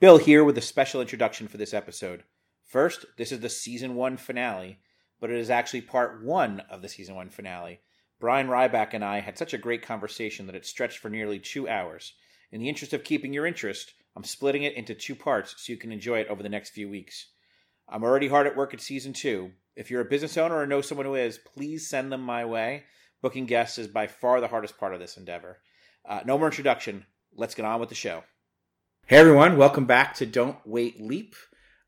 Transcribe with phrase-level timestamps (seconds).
[0.00, 2.24] Bill here with a special introduction for this episode.
[2.64, 4.78] First, this is the season one finale,
[5.20, 7.80] but it is actually part one of the season one finale.
[8.18, 11.68] Brian Riback and I had such a great conversation that it stretched for nearly two
[11.68, 12.14] hours.
[12.50, 15.78] In the interest of keeping your interest, I'm splitting it into two parts so you
[15.78, 17.26] can enjoy it over the next few weeks.
[17.86, 19.50] I'm already hard at work at season two.
[19.76, 22.84] If you're a business owner or know someone who is, please send them my way.
[23.20, 25.58] Booking guests is by far the hardest part of this endeavor.
[26.08, 27.04] Uh, no more introduction.
[27.36, 28.22] Let's get on with the show.
[29.10, 31.34] Hey everyone, welcome back to Don't Wait Leap.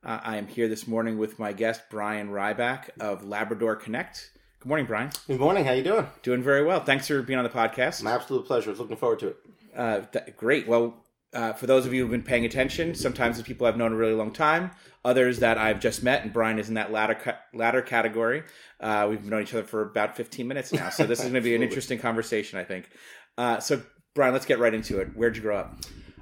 [0.02, 4.32] Uh, I am here this morning with my guest Brian Riback of Labrador Connect.
[4.58, 5.10] Good morning, Brian.
[5.28, 5.64] Good morning.
[5.64, 6.08] How you doing?
[6.24, 6.80] Doing very well.
[6.82, 8.02] Thanks for being on the podcast.
[8.02, 8.70] My absolute pleasure.
[8.70, 9.36] I was looking forward to it.
[9.76, 10.66] Uh, th- great.
[10.66, 10.96] Well,
[11.32, 13.96] uh, for those of you who've been paying attention, sometimes the people I've known a
[13.96, 14.72] really long time,
[15.04, 18.42] others that I've just met, and Brian is in that latter ca- latter category.
[18.80, 21.40] Uh, we've known each other for about 15 minutes now, so this is going to
[21.40, 22.90] be an interesting conversation, I think.
[23.38, 23.80] Uh, so,
[24.12, 25.10] Brian, let's get right into it.
[25.14, 25.78] Where'd you grow up?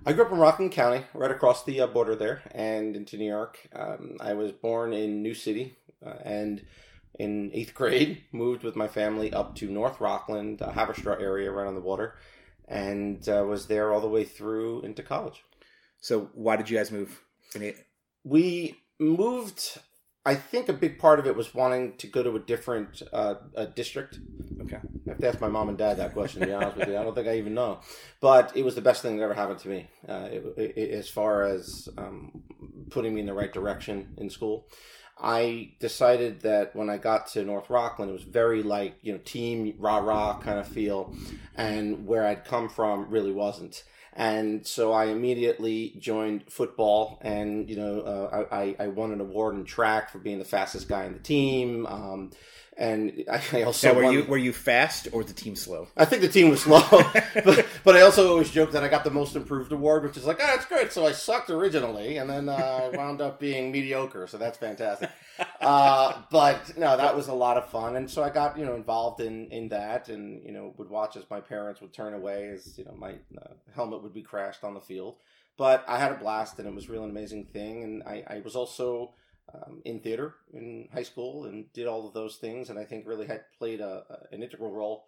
[0.06, 3.28] I grew up in Rockland County, right across the uh, border there, and into New
[3.28, 3.68] York.
[3.74, 6.64] Um, I was born in New City, uh, and
[7.18, 11.66] in eighth grade, moved with my family up to North Rockland, uh, Haverstraw area, right
[11.66, 12.14] on the water,
[12.66, 15.44] and uh, was there all the way through into college.
[16.00, 17.20] So, why did you guys move?
[18.24, 19.80] We moved.
[20.24, 23.36] I think a big part of it was wanting to go to a different uh,
[23.54, 24.18] a district.
[24.60, 24.76] Okay.
[24.76, 26.40] I have to ask my mom and dad that question.
[26.40, 27.80] To be honest with you, I don't think I even know.
[28.20, 31.08] But it was the best thing that ever happened to me, uh, it, it, as
[31.08, 32.42] far as um,
[32.90, 34.66] putting me in the right direction in school.
[35.22, 39.18] I decided that when I got to North Rockland, it was very like you know
[39.24, 41.14] team rah rah kind of feel,
[41.54, 43.84] and where I'd come from really wasn't.
[44.12, 49.54] And so I immediately joined football, and you know uh, I, I won an award
[49.54, 51.86] in track for being the fastest guy in the team.
[51.86, 52.30] Um,
[52.80, 55.86] and I also now, were won- you were you fast or the team slow?
[55.96, 56.80] I think the team was slow,
[57.44, 60.24] but, but I also always joke that I got the most improved award, which is
[60.24, 60.90] like, ah, that's great.
[60.90, 64.26] So I sucked originally, and then uh, I wound up being mediocre.
[64.26, 65.10] So that's fantastic.
[65.60, 68.74] Uh, but no, that was a lot of fun, and so I got you know
[68.74, 72.48] involved in in that, and you know would watch as my parents would turn away
[72.48, 75.16] as you know my uh, helmet would be crashed on the field.
[75.56, 77.82] But I had a blast, and it was really an amazing thing.
[77.82, 79.14] And I, I was also
[79.54, 83.06] um, in theater in high school and did all of those things, and I think
[83.06, 85.06] really had played a, a an integral role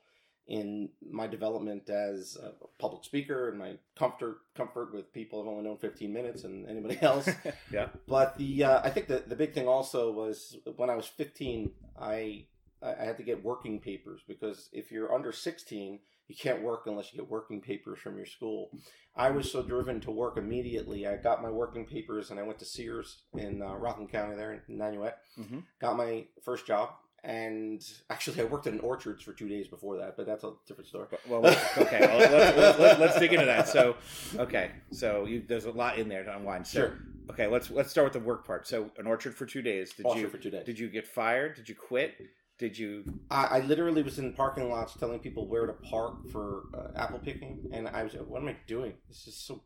[0.48, 5.62] in my development as a public speaker and my comfort comfort with people I've only
[5.62, 7.28] known 15 minutes and anybody else.
[7.70, 7.88] yeah.
[8.08, 11.70] But the uh, I think the the big thing also was when I was 15,
[12.00, 12.47] I
[12.82, 17.12] I had to get working papers because if you're under 16, you can't work unless
[17.12, 18.71] you get working papers from your school.
[19.15, 21.06] I was so driven to work immediately.
[21.06, 24.62] I got my working papers and I went to Sears in uh, Rockland County there
[24.69, 25.15] in Nanuet.
[25.38, 25.59] Mm-hmm.
[25.81, 26.91] Got my first job.
[27.25, 27.81] And
[28.11, 31.06] actually, I worked in orchards for two days before that, but that's a different story.
[31.28, 31.47] Well,
[31.78, 33.69] okay, well, let's, let's, let's, let's dig into that.
[33.69, 33.94] So,
[34.38, 36.66] okay, so you, there's a lot in there to unwind.
[36.66, 36.99] So, Sure.
[37.31, 38.66] okay, let's let's start with the work part.
[38.66, 39.93] So, an orchard for two days.
[39.93, 40.66] Did Orchard you for two days.
[40.66, 41.55] Did you get fired?
[41.55, 42.15] Did you quit?
[42.58, 43.04] Did you?
[43.30, 47.18] I, I literally was in parking lots telling people where to park for uh, apple
[47.18, 48.94] picking, and I was, what am I doing?
[49.08, 49.62] This is so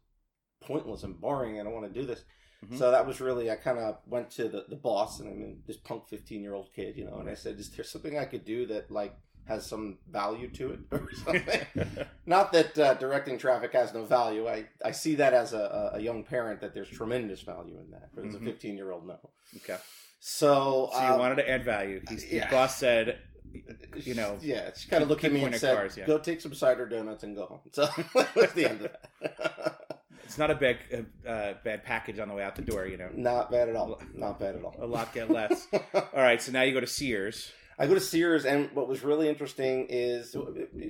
[0.63, 1.61] pointless and boring.
[1.61, 2.25] I don't want to do this.
[2.65, 2.79] Mhm.
[2.79, 5.63] So that was really, I kind of went to the, the boss, and I mean,
[5.67, 8.25] this punk 15 year old kid, you know, and I said, is there something I
[8.25, 9.15] could do that, like,
[9.47, 11.61] has some value to it or something?
[12.25, 14.49] Not that uh, directing traffic has no value.
[14.49, 18.09] I, I see that as a, a young parent that there's tremendous value in that.
[18.15, 18.43] But as Mhm.
[18.43, 19.19] a 15 year old, no.
[19.59, 19.77] okay.
[20.21, 22.01] So, So you uh, wanted to add value.
[22.09, 22.43] He's, yeah.
[22.43, 23.19] His boss said,
[23.97, 26.07] you know, yeah, she kind of looked at me and said, cars, yeah.
[26.07, 27.89] "Go take some cider donuts and go home." So
[28.35, 30.01] that's the end of that.
[30.25, 32.97] "It's not a bad uh, uh, bad package on the way out the door." You
[32.97, 34.01] know, Not bad at all.
[34.15, 34.75] Not bad at all.
[34.79, 35.67] a lot get less.
[35.95, 37.53] All right, so now you go to Sears.
[37.79, 40.35] I go to Sears, and what was really interesting is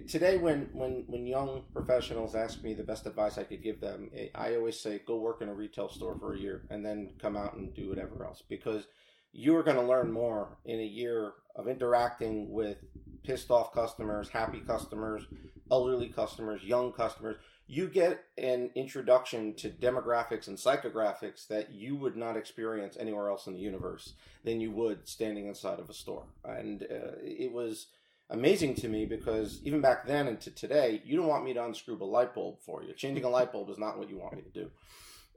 [0.09, 4.11] today when when when young professionals ask me the best advice I could give them,
[4.35, 7.37] I always say go work in a retail store for a year and then come
[7.37, 8.87] out and do whatever else because
[9.37, 12.79] you are going to learn more in a year of interacting with
[13.23, 15.25] pissed off customers, happy customers,
[15.71, 17.37] elderly customers, young customers.
[17.67, 23.47] You get an introduction to demographics and psychographics that you would not experience anywhere else
[23.47, 24.15] in the universe
[24.45, 26.25] than you would standing inside of a store.
[26.45, 27.89] And uh, it was
[28.31, 31.65] amazing to me because even back then and to today, you don't want me to
[31.65, 32.95] unscrew a light bulb for you.
[32.95, 34.71] Changing a light bulb is not what you want me to do.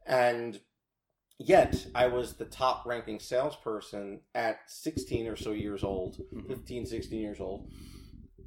[0.06, 0.60] And
[1.40, 6.48] yet, I was the top ranking salesperson at 16 or so years old, Mhm.
[6.48, 7.72] 15, 16 years old.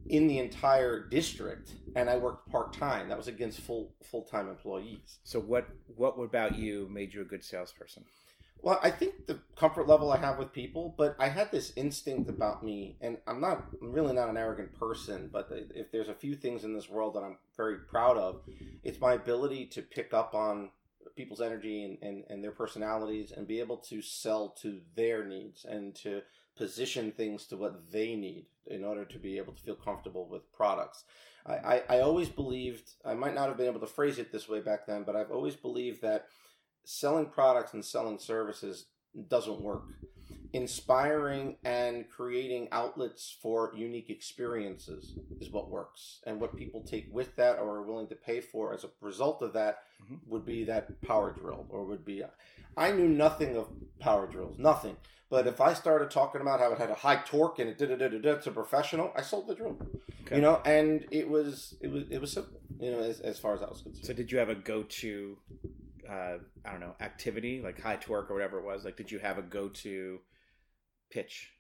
[0.06, 3.08] In the entire district, and I worked part time.
[3.08, 5.20] That was against full full time employees.
[5.24, 8.04] So what what about you made you a good salesperson?
[8.62, 12.30] Well, I think the comfort level I have with people, but I had this instinct
[12.30, 16.14] about me, and I'm not, I'm really not an arrogant person, but if there's a
[16.14, 18.42] few things in this world that I'm very proud of,
[18.84, 20.70] it's my ability to pick up on
[21.16, 25.64] people's energy and, and, and their personalities and be able to sell to their needs
[25.64, 26.22] and to
[26.56, 30.52] position things to what they need in order to be able to feel comfortable with
[30.52, 31.04] products.
[31.46, 34.48] I, I, I always believed, I might not have been able to phrase it this
[34.48, 36.26] way back then, but I've always believed that
[36.84, 38.86] selling products and selling services
[39.28, 39.84] doesn't work.
[40.54, 46.20] Inspiring and creating outlets for unique experiences is what works.
[46.26, 49.40] And what people take with that or are willing to pay for as a result
[49.42, 50.18] of that Mhm.
[50.26, 52.22] would be that power drill or would be.
[52.76, 53.68] I knew nothing of
[53.98, 54.96] power drills, nothing.
[55.30, 57.90] But if I started talking about how it had a high torque and it did
[57.90, 59.78] it to professional, I sold the drill.
[60.26, 60.36] Okay.
[60.36, 62.60] You know, and it was it was it was simple.
[62.78, 64.04] You know, as, as far as I was concerned.
[64.04, 65.38] So did you have a go-to,
[66.08, 68.84] uh, I don't know, activity like high torque or whatever it was?
[68.84, 70.20] Like, did you have a go-to
[71.12, 71.50] pitch?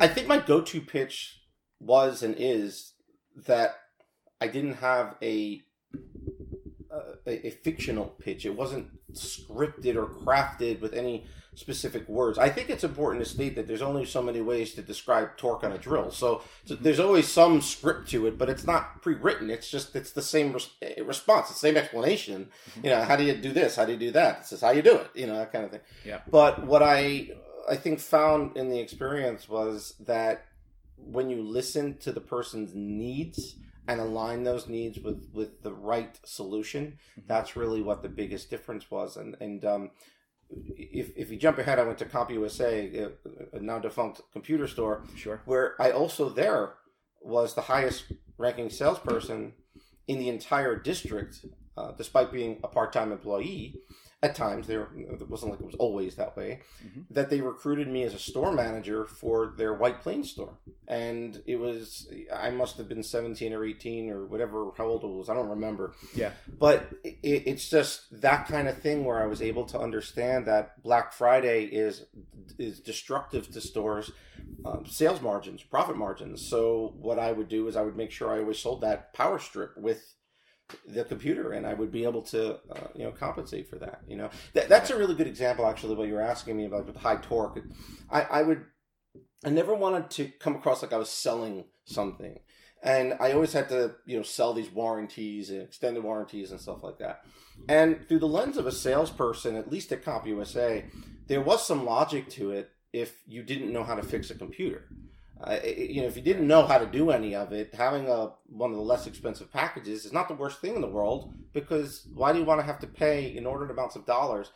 [0.00, 1.40] I think my go-to pitch
[1.80, 2.94] was and is
[3.46, 3.76] that
[4.40, 5.62] I didn't have a
[7.26, 8.46] a, a fictional pitch.
[8.46, 12.38] It wasn't scripted or crafted with any specific words.
[12.38, 15.64] I think it's important to state that there's only so many ways to describe torque
[15.64, 16.10] on a drill.
[16.10, 19.50] So, so there's always some script to it, but it's not pre-written.
[19.50, 22.48] It's just it's the same res- eh, response, the same explanation.
[22.82, 23.76] You know, how do you do this?
[23.76, 24.40] How do you do that?
[24.40, 25.10] This is how you do it.
[25.14, 25.80] You know, that kind of thing.
[26.04, 26.20] Yeah.
[26.30, 27.30] But what I
[27.70, 30.44] I think found in the experience was that
[30.96, 33.56] when you listen to the person's needs
[33.86, 37.26] and align those needs with with the right solution, Mhm.
[37.26, 39.16] that's really what the biggest difference was.
[39.16, 39.90] And and um,
[40.50, 42.72] if if you jump ahead, I went to CompUSA,
[43.52, 45.42] a, a now defunct computer store, Sure.
[45.44, 46.74] where I also there
[47.20, 49.54] was the highest ranking salesperson
[50.06, 51.44] in the entire district,
[51.76, 53.80] uh, despite being a part time employee.
[54.20, 56.62] At times, there it wasn't like it was always that way.
[56.84, 57.04] Mhm.
[57.10, 61.54] That they recruited me as a store manager for their White Plains store, and it
[61.54, 65.28] was I must have been seventeen or eighteen or whatever how old it was.
[65.28, 66.32] I don't remember Yeah.
[66.58, 70.82] but it, it's just that kind of thing where I was able to understand that
[70.82, 72.06] Black Friday is
[72.58, 74.10] is destructive to stores'
[74.64, 76.44] um, sales margins, profit margins.
[76.44, 79.38] So what I would do is I would make sure I always sold that power
[79.38, 80.02] strip with
[80.86, 84.00] the computer, and I would be able to uh, you know compensate for that.
[84.06, 85.94] You know that, that's a really good example actually.
[85.94, 87.60] What you were asking me about with high torque,
[88.10, 88.64] I, I would
[89.44, 92.40] I never wanted to come across like I was selling something.
[92.82, 96.82] And I always had to, you know, sell these warranties and extended warranties and stuff
[96.82, 97.24] like that.
[97.68, 100.84] And through the lens of a salesperson, at least at CompUSA,
[101.26, 104.84] there was some logic to it if you didn't know how to fix a computer.
[105.40, 108.30] Uh, you know, if you didn't know how to do any of it, having a
[108.46, 112.08] one of the less expensive packages is not the worst thing in the world because
[112.12, 114.50] why do you want to have to pay inordinate amounts of dollars?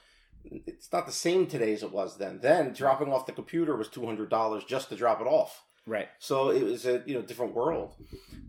[0.44, 2.40] It's not the same today as it was then.
[2.42, 5.62] Then dropping off the computer was two hundred dollars just to drop it off.
[5.86, 6.08] Right.
[6.18, 7.94] So it was a you know different world.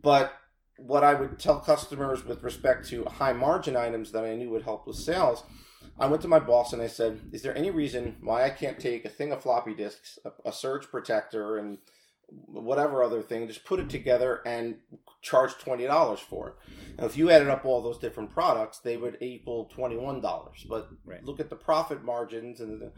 [0.01, 0.33] But
[0.77, 4.63] what I would tell customers with respect to high margin items that I knew would
[4.63, 5.43] help with sales,
[5.99, 8.79] I went to my boss and I said, "Is there any reason why I can't
[8.79, 11.77] take a thing of floppy disks, a, a surge protector, and
[12.47, 14.75] whatever other thing, just put it together and
[15.21, 16.55] charge twenty dollars for it?"
[16.97, 20.65] Now, if you added up all those different products, they would equal twenty one dollars.
[20.67, 21.23] But Right.
[21.23, 22.91] look at the profit margins and the,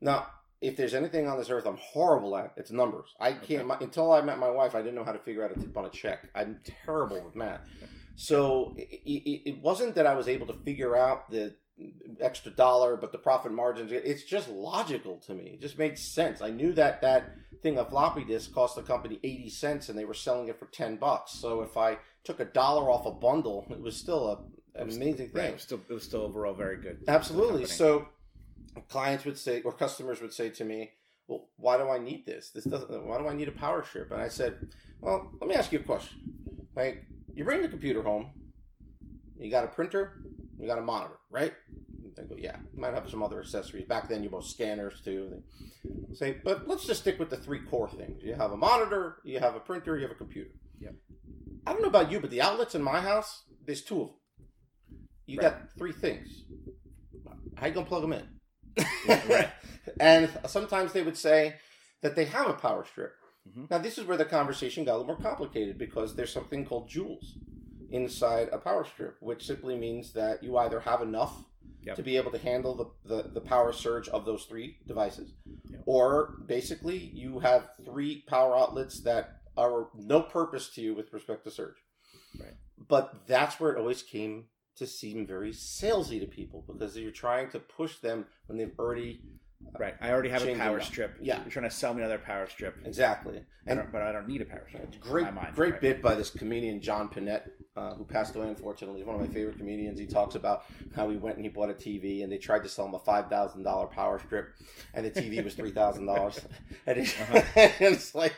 [0.00, 0.26] now
[0.60, 3.14] if there's anything on this earth I'm horrible at, it's numbers.
[3.20, 4.74] I can't my, until I met my wife.
[4.74, 6.28] I didn't know how to figure out a tip on a check.
[6.34, 7.60] I'm terrible with math.
[8.16, 11.54] So it, it, it wasn't that I was able to figure out the
[12.20, 13.92] extra dollar, but the profit margins.
[13.92, 15.50] It's just logical to me.
[15.54, 16.40] It just made sense.
[16.40, 17.30] I knew that that
[17.62, 20.66] thing of floppy disk cost the company eighty cents, and they were selling it for
[20.66, 21.32] ten bucks.
[21.32, 25.30] So if I took a dollar off a bundle, it was still a, an amazing
[25.32, 25.42] Right.
[25.42, 25.50] thing.
[25.50, 27.04] It was still it was still overall very good.
[27.06, 27.64] Absolutely.
[27.66, 28.08] So
[28.88, 30.92] clients would say, or customers would say to me,
[31.26, 32.50] "Well, why do I need this?
[32.50, 33.06] This doesn't.
[33.06, 34.68] Why do I need a power strip?" And I said,
[35.00, 36.18] "Well, let me ask you a question.
[36.76, 37.04] Like,
[37.34, 38.30] you bring the computer home,
[39.38, 40.20] you got a printer,
[40.58, 41.54] you got a monitor, right?"
[42.16, 43.86] They go, "Yeah, might have some other accessories.
[43.86, 45.42] Back then, you bought scanners too."
[46.08, 48.22] They say, "But let's just stick with the three core things.
[48.22, 50.50] You have a monitor, you have a printer, you have a computer."
[50.80, 50.94] Yep.
[51.66, 54.16] I don't know about you, but the outlets in my house, there's two of them.
[55.26, 55.50] You Right.
[55.52, 56.44] got three things.
[57.56, 58.28] How you gonna plug them in?
[59.28, 59.50] Right.
[60.00, 61.56] and sometimes they would say
[62.02, 63.12] that they have a power strip.
[63.48, 63.70] Mhm.
[63.70, 66.88] Now, this is where the conversation got a little more complicated because there's something called
[66.88, 67.36] joules
[67.90, 71.44] inside a power strip, which simply means that you either have enough
[71.82, 71.94] Yep.
[71.96, 75.32] to be able to handle the, the, the power surge of those three devices,
[75.70, 75.82] Yep.
[75.86, 81.44] or basically you have three power outlets that are no purpose to you with respect
[81.44, 81.76] to surge.
[82.38, 82.54] Right.
[82.88, 87.48] But that's where it always came to seem very salesy to people because you're trying
[87.50, 89.20] to push them when they've already
[89.74, 89.94] uh, Right.
[90.00, 91.16] I already have a power strip.
[91.20, 91.40] Yeah.
[91.42, 92.76] You're trying to sell me another power strip.
[92.84, 94.98] exactly and don't, but I don't need a power strip.
[95.00, 95.54] great mind.
[95.54, 95.80] great Right.
[95.80, 98.98] bit by this comedian John Pinette uh, who passed away unfortunately.
[99.00, 99.98] He's one of my favorite comedians.
[100.00, 100.64] He talks about
[100.96, 102.98] how he went and he bought a TV, and they tried to sell him a
[102.98, 104.48] five thousand dollar power strip,
[104.94, 106.40] and the TV was three thousand dollars,
[106.86, 107.42] and it- Uh-huh.
[107.80, 108.34] it's like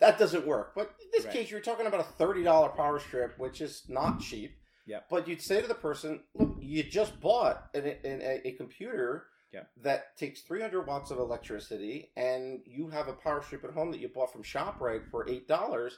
[0.00, 0.74] that doesn't work.
[0.74, 1.34] But in this Right.
[1.34, 4.52] case, you're talking about a thirty dollar power strip, which is not cheap.
[4.86, 5.06] Yep.
[5.10, 9.24] But you'd say to the person, "Look, you just bought an, an, a, a computer."
[9.52, 9.70] Yep.
[9.84, 14.00] That takes 300 watts of electricity, and you have a power strip at home that
[14.00, 15.96] you bought from ShopRite for eight dollars.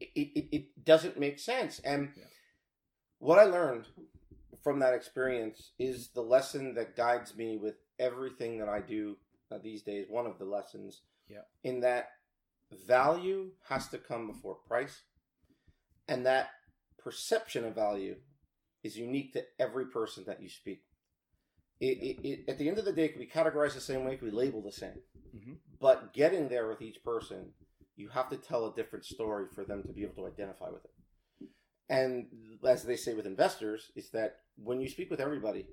[0.00, 1.80] It, it, it doesn't make sense.
[1.80, 2.24] And Yeah.
[3.18, 3.86] what I learned
[4.62, 9.16] from that experience is the lesson that guides me with everything that I do
[9.50, 10.06] uh, these days.
[10.08, 11.42] One of the lessons, Yeah.
[11.64, 12.10] in that
[12.86, 15.02] value has to come before price,
[16.06, 16.50] and that
[16.98, 18.16] perception of value
[18.82, 20.82] is unique to every person that you speak.
[21.80, 24.30] It, it, it, at the end of the day, be categorized the same way, be
[24.30, 25.00] labeled the same.
[25.34, 25.58] Mhm.
[25.80, 27.54] But getting there with each person,
[27.98, 30.84] you have to tell a different story for them to be able to identify with
[30.84, 31.48] it.
[31.90, 32.26] And
[32.64, 35.66] as they say with investors, is that when you speak with everybody,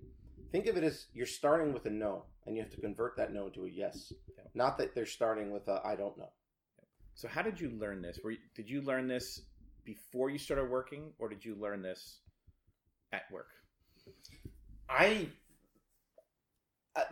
[0.51, 3.32] think of it as you're starting with a no, and you have to convert that
[3.32, 4.12] no to a yes.
[4.36, 4.44] Yeah.
[4.55, 6.29] Not that they're starting with a I don't know.
[7.13, 8.20] So how did you learn this?
[8.24, 9.41] Were you, did you learn this
[9.84, 12.20] before you started working, or did you learn this
[13.13, 13.50] at work?
[14.89, 15.27] I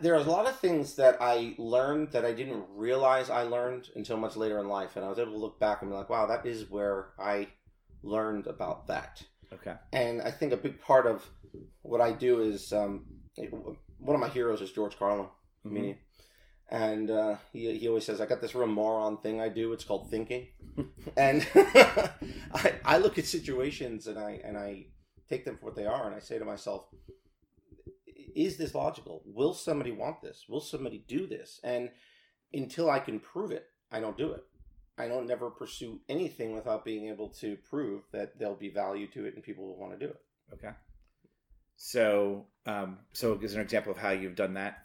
[0.00, 3.90] there are a lot of things that I learned that I didn't realize I learned
[3.94, 6.08] until much later in life, and I was able to look back and be like,
[6.08, 7.48] "Wow, that is where I
[8.02, 9.22] learned about that."
[9.52, 9.74] Okay.
[9.92, 11.26] And I think a big part of
[11.82, 13.04] what I do is um,
[13.98, 15.28] one of my heroes is George Carlin,
[15.62, 15.98] comedian,
[16.68, 19.72] and uh, he he always says, "I got this real moron thing I do.
[19.72, 20.48] It's called thinking,"
[21.16, 24.86] and I I look at situations and I and I
[25.28, 26.86] take them for what they are, and I say to myself,
[28.34, 29.22] "Is this logical?
[29.24, 30.46] Will somebody want this?
[30.48, 31.90] Will somebody do this?" And
[32.52, 34.44] until I can prove it, I don't do it.
[34.96, 39.24] I don't never pursue anything without being able to prove that there'll be value to
[39.24, 40.20] it and people will want to do it.
[40.52, 40.70] Okay.
[41.76, 44.78] So, um, so is an example of how you've done that?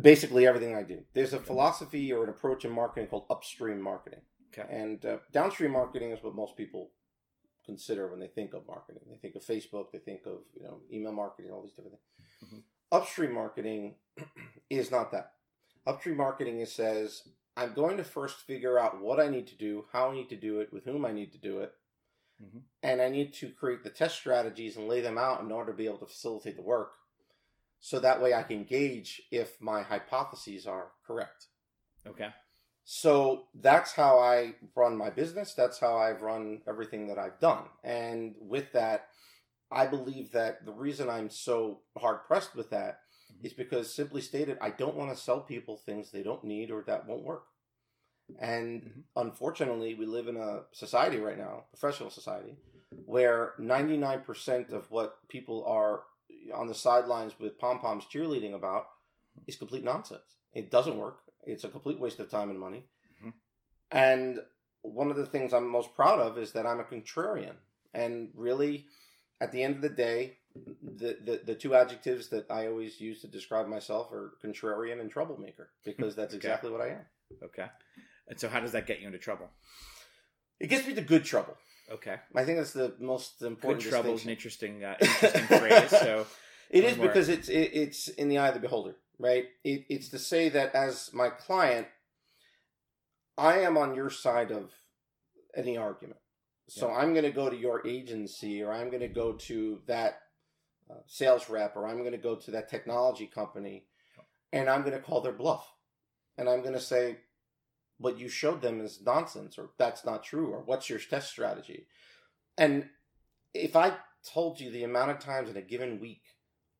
[0.00, 1.04] Basically, everything I do.
[1.14, 4.20] There's a philosophy or an approach in marketing called upstream marketing,
[4.52, 4.66] Okay.
[4.70, 6.90] and uh, downstream marketing is what most people
[7.64, 9.02] consider when they think of marketing.
[9.08, 11.98] They think of Facebook, they think of you know email marketing, all these different
[12.40, 12.52] things.
[12.52, 12.62] Mhm.
[12.90, 13.94] Upstream marketing
[14.70, 15.32] is not that.
[15.86, 19.86] Upstream marketing is says I'm going to first figure out what I need to do,
[19.92, 21.74] how I need to do it, with whom I need to do it,
[22.42, 22.62] Mhm.
[22.82, 25.76] and I need to create the test strategies and lay them out in order to
[25.76, 26.94] be able to facilitate the work.
[27.80, 31.48] So that way I can gauge if my hypotheses are correct.
[32.06, 32.32] Okay.
[32.84, 35.54] So that's how I run my business.
[35.54, 37.64] That's how I've run everything that I've done.
[37.84, 39.08] And with that,
[39.70, 43.00] I believe that the reason I'm so hard pressed with that
[43.32, 43.44] Mhm.
[43.46, 46.82] is because, simply stated, I don't want to sell people things they don't need or
[46.82, 47.46] that won't work.
[48.38, 49.04] And Mhm.
[49.16, 52.56] unfortunately, we live in a society right now, professional society,
[53.06, 56.04] where 99% of what people are
[56.52, 58.88] on the sidelines with pom poms cheerleading about
[59.46, 60.36] is complete nonsense.
[60.52, 61.20] It doesn't work.
[61.44, 62.84] It's a complete waste of time and money.
[63.22, 63.32] Mhm.
[63.90, 64.40] And
[64.82, 67.56] one of the things I'm most proud of is that I'm a contrarian.
[67.94, 68.86] And really,
[69.40, 70.38] at the end of the day,
[70.82, 75.10] the, the, the two adjectives that I always use to describe myself are contrarian and
[75.10, 76.38] troublemaker, because that's Okay.
[76.38, 77.06] exactly what I am.
[77.42, 77.66] Okay.
[78.28, 79.50] And so, how does that get you into trouble?
[80.60, 81.56] It gets me to good trouble.
[81.90, 82.16] Okay.
[82.34, 83.82] I think that's the most important.
[83.82, 85.90] Good trouble is an interesting, uh, interesting phrase.
[85.90, 86.26] So,
[86.70, 89.46] it is because it's it, it's in the eye of the beholder, right?
[89.64, 91.88] It, it's to say that as my client,
[93.38, 94.72] I am on your side of
[95.54, 96.20] any argument.
[96.68, 96.96] So Yeah.
[96.96, 100.22] I'm going to go to your agency, or I'm going to go to that
[100.90, 103.86] uh, sales rep, or I'm going to go to that technology company,
[104.52, 105.72] and I'm going to call their bluff,
[106.36, 107.18] and I'm going to say,
[107.98, 111.86] what you showed them is nonsense, or that's not true, or what's your test strategy?
[112.58, 112.88] And
[113.54, 116.22] if I told you the amount of times in a given week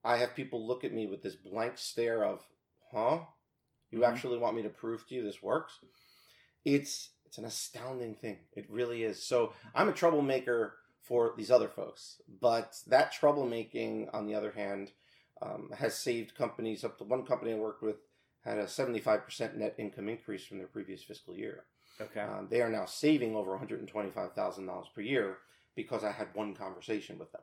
[0.05, 2.45] I have people look at me with this blank stare of,
[2.91, 3.21] huh?
[3.91, 4.09] You Mhm.
[4.09, 5.79] actually want me to prove to you this works?
[6.65, 8.41] It's it's an astounding thing.
[8.53, 9.23] It really is.
[9.23, 14.93] So I'm a troublemaker for these other folks, but that troublemaking, on the other hand,
[15.41, 16.85] um, has saved companies.
[16.85, 17.97] Up to one company I worked with
[18.45, 21.65] had a 75% net income increase from their previous fiscal year.
[22.01, 22.21] okay.
[22.21, 25.39] Um, they are now saving over $125,000 per year
[25.75, 27.43] because I had one conversation with them.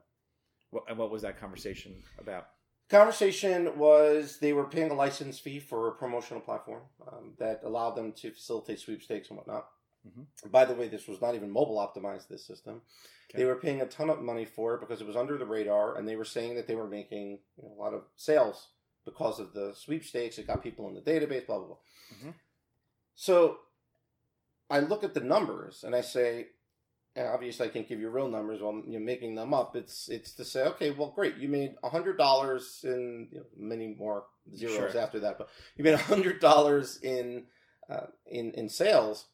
[0.72, 2.48] What, and what was that conversation about?
[2.90, 7.92] Conversation was they were paying a license fee for a promotional platform um, that allowed
[7.96, 9.68] them to facilitate sweepstakes and whatnot.
[10.08, 10.52] Mhm.
[10.52, 12.82] By the way, this was not even mobile optimized, this system.
[13.30, 13.40] Okay.
[13.40, 15.98] They were paying a ton of money for it because it was under the radar,
[15.98, 18.70] and they were saying that they were making you know, a lot of sales
[19.06, 20.38] because of the sweepstakes.
[20.40, 21.78] It got people in the database, blah, blah, blah.
[22.24, 22.34] Mhm.
[23.16, 23.60] So
[24.70, 26.48] I look at the numbers and I say,
[27.28, 29.76] obviously I can't give you real numbers while you're making them up.
[29.76, 33.96] It's it's to say, okay, well, great, you made hundred dollars in you know, many
[33.98, 35.00] more zeros Sure.
[35.00, 37.46] after that, but you made hundred dollars in
[37.90, 39.26] uh, in in sales,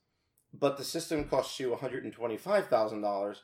[0.53, 3.43] but the system costs you one hundred and twenty five thousand dollars.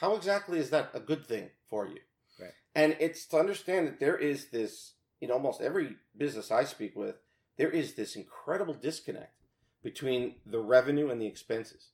[0.00, 1.98] How exactly is that a good thing for you?
[2.40, 2.52] Right.
[2.74, 7.16] And it's to understand that there is this in almost every business I speak with,
[7.56, 9.34] there is this incredible disconnect
[9.82, 11.88] between the revenue and the expenses.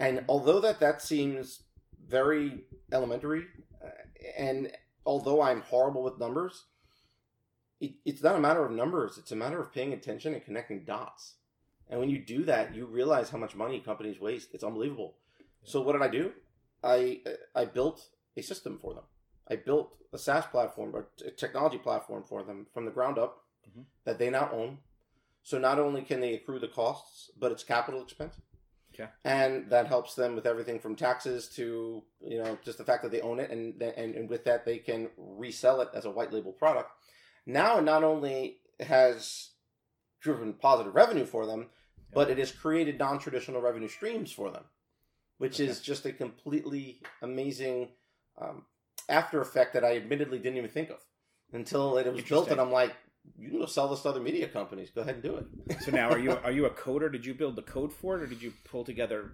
[0.00, 1.62] And although that that seems
[2.08, 3.44] very elementary,
[3.84, 3.90] uh,
[4.36, 4.72] and
[5.04, 6.64] although I'm horrible with numbers,
[7.80, 9.18] it, it's not a matter of numbers.
[9.18, 11.34] It's a matter of paying attention and connecting dots.
[11.88, 14.54] And when you do that, you realize how much money companies waste.
[14.54, 15.16] It's unbelievable.
[15.64, 16.32] So what did I do?
[16.82, 17.20] I
[17.54, 19.04] I built a system for them.
[19.48, 23.44] I built a SaaS platform, or a technology platform for them from the ground up
[23.68, 23.84] Mhm.
[24.04, 24.78] that they now own.
[25.42, 28.36] So not only can they accrue the costs, but it's capital expense.
[28.94, 29.08] Okay.
[29.24, 33.12] And that helps them with everything from taxes to you know just the fact that
[33.12, 36.32] they own it, and and, and with that they can resell it as a white
[36.32, 36.90] label product.
[37.46, 39.50] Now it not only has
[40.20, 41.68] driven positive revenue for them,
[42.12, 44.64] but it has created non-traditional revenue streams for them,
[45.38, 47.88] which is just a completely amazing
[48.40, 48.64] um,
[49.08, 50.98] after effect that I admittedly didn't even think of
[51.52, 52.94] until it was built, and I'm like,
[53.38, 54.90] you can go sell this to other media companies.
[54.90, 55.82] Go ahead and do it.
[55.82, 57.10] So now, are you are you a coder?
[57.10, 59.32] Did you build the code for it, or did you pull together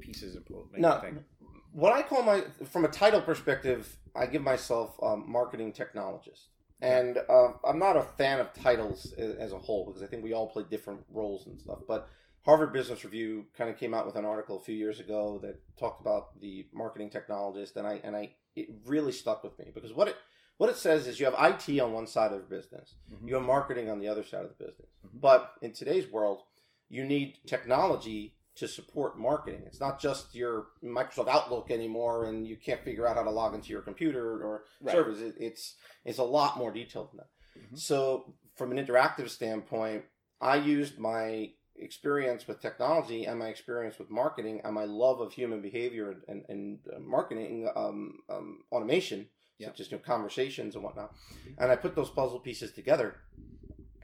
[0.00, 1.24] pieces and pull make No, thing?
[1.72, 6.46] what I call my from a title perspective, I give myself um, marketing technologist,
[6.80, 10.32] and uh, I'm not a fan of titles as a whole because I think we
[10.32, 11.78] all play different roles and stuff.
[11.86, 12.08] But
[12.44, 15.60] Harvard Business Review kind of came out with an article a few years ago that
[15.78, 19.92] talked about the marketing technologist, and I and I it really stuck with me because
[19.92, 20.16] what it
[20.58, 23.28] what it says is you have IT on one side of the business, Mhm.
[23.28, 24.88] you have marketing on the other side of the business.
[25.04, 25.20] Mhm.
[25.20, 26.42] But in today's world,
[26.88, 29.62] you need technology to support marketing.
[29.66, 33.54] It's not just your Microsoft Outlook anymore, and you can't figure out how to log
[33.54, 34.92] into your computer or Right.
[34.92, 35.20] servers.
[35.20, 37.30] It, it's it's a lot more detailed than that.
[37.72, 37.78] Mhm.
[37.78, 40.06] So, from an interactive standpoint,
[40.40, 45.34] I used my experience with technology and my experience with marketing and my love of
[45.34, 49.68] human behavior and, and, and uh, marketing um, um, automation, Yeah.
[49.68, 51.14] such as you know, conversations and whatnot.
[51.58, 53.16] And I put those puzzle pieces together,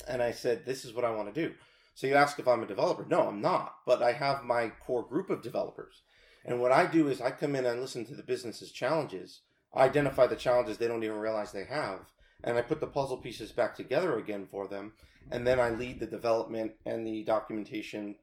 [0.09, 1.55] and I said, "This is what I want to do."
[1.95, 3.05] So you ask if I'm a developer?
[3.05, 3.77] No, I'm not.
[3.87, 6.03] But I have my core group of developers,
[6.45, 9.41] and what I do is I come in and listen to the business's challenges,
[9.77, 12.01] identify the challenges they don't even realize they have,
[12.43, 14.95] and I put the puzzle pieces back together again for them,
[15.31, 18.17] and then I lead the development and the documentation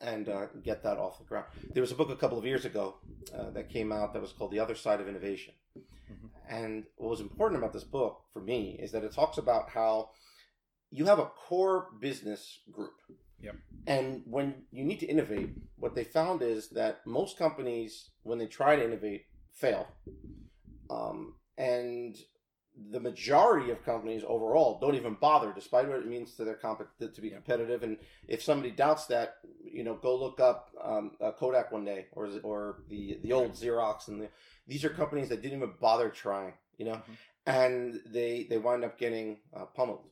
[0.00, 1.46] and uh, get that off the ground.
[1.72, 2.96] There was a book a couple of years ago
[3.32, 5.54] uh, that came out that was called The Other Side of Innovation.
[5.78, 6.30] Mhm.
[6.48, 10.10] And what was important about this book for me is that it talks about how
[10.90, 12.94] you have a core business group.
[13.40, 13.56] Yep.
[13.86, 18.46] And when you need to innovate, what they found is that most companies, when they
[18.46, 19.88] try to innovate, fail.
[20.90, 22.16] Um, and
[22.90, 26.88] the majority of companies overall don't even bother, despite what it means to their comp-
[26.98, 27.82] to be competitive.
[27.82, 32.06] And if somebody doubts that, you know, go look up um, uh, Kodak one day,
[32.12, 34.28] or or the the old Xerox, and the,
[34.66, 37.16] these are companies that didn't even bother trying, you know, Mhm.
[37.46, 40.04] and they they wind up getting uh, pummeled.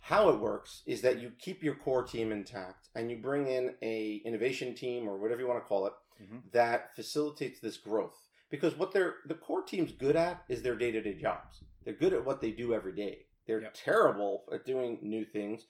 [0.00, 3.74] How it works is that you keep your core team intact, and you bring in
[3.82, 6.50] a innovation team or whatever you want to call it Mhm.
[6.52, 8.21] that facilitates this growth.
[8.52, 11.64] Because what they're the core team's good at is their day to day jobs.
[11.84, 13.26] They're good at what they do every day.
[13.46, 13.74] They're Yep.
[13.74, 15.66] terrible at doing new things.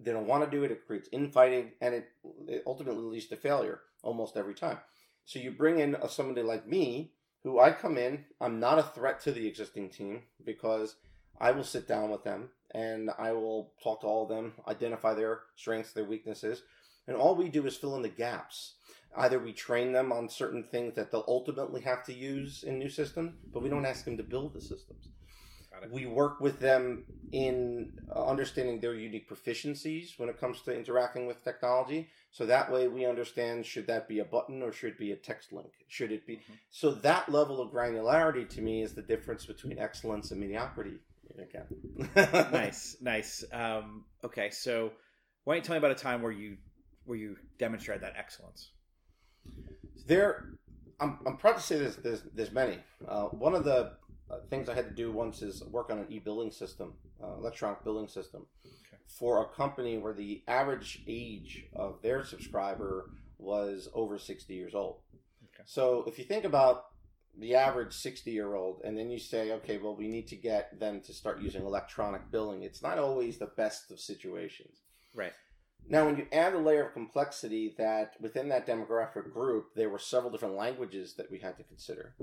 [0.00, 0.72] They don't want to do it.
[0.72, 2.08] It creates infighting, and it,
[2.48, 4.78] it ultimately leads to failure almost every time.
[5.26, 8.24] So you bring in a, somebody like me, who I come in.
[8.40, 10.96] I'm not a threat to the existing team because
[11.38, 15.12] I will sit down with them and I will talk to all of them, identify
[15.12, 16.62] their strengths, their weaknesses,
[17.06, 18.76] and all we do is fill in the gaps.
[19.16, 22.88] Either we train them on certain things that they'll ultimately have to use in new
[22.88, 25.08] systems, but we don't ask them to build the systems.
[25.90, 31.26] We work with them in uh, understanding their unique proficiencies when it comes to interacting
[31.26, 32.08] with technology.
[32.30, 35.16] So that way we understand should that be a button or should it be a
[35.16, 35.72] text link?
[35.88, 36.36] Should it be?
[36.36, 36.58] Mhm.
[36.70, 40.98] So that level of granularity to me is the difference between excellence and mediocrity.
[41.38, 41.66] Again.
[42.52, 43.42] nice, nice.
[43.52, 44.92] Um, okay, so
[45.44, 46.58] why don't you tell me about a time where you
[47.06, 48.70] where you demonstrated that excellence?
[50.06, 50.50] There,
[51.00, 52.78] I'm, I'm proud to say there's there's, there's many.
[53.06, 53.92] Uh, one of the
[54.30, 57.84] uh, things I had to do once is work on an e-billing system, uh, electronic
[57.84, 59.00] billing system, Okay.
[59.06, 65.00] for a company where the average age of their subscriber was over 60 years old.
[65.54, 65.62] Okay.
[65.66, 66.86] So if you think about
[67.38, 70.78] the average 60 year old and then you say okay well we need to get
[70.78, 74.82] them to start using electronic billing it's not always the best of situations
[75.14, 75.32] Right.
[75.88, 79.98] Now, when you add a layer of complexity that within that demographic group, there were
[79.98, 82.14] several different languages that we had to consider.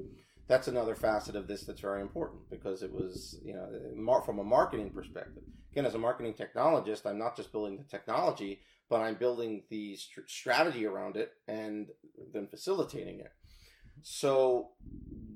[0.47, 4.43] That's another facet of this that's very important because it was, you know, from a
[4.43, 5.43] marketing perspective.
[5.71, 9.95] Again, as a marketing technologist, I'm not just building the technology, but I'm building the
[9.95, 11.89] st- strategy around it and
[12.33, 13.31] then facilitating it.
[14.01, 14.69] So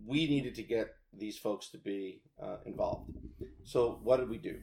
[0.07, 3.11] we needed to get these folks to be uh, involved.
[3.63, 4.59] So what did we do?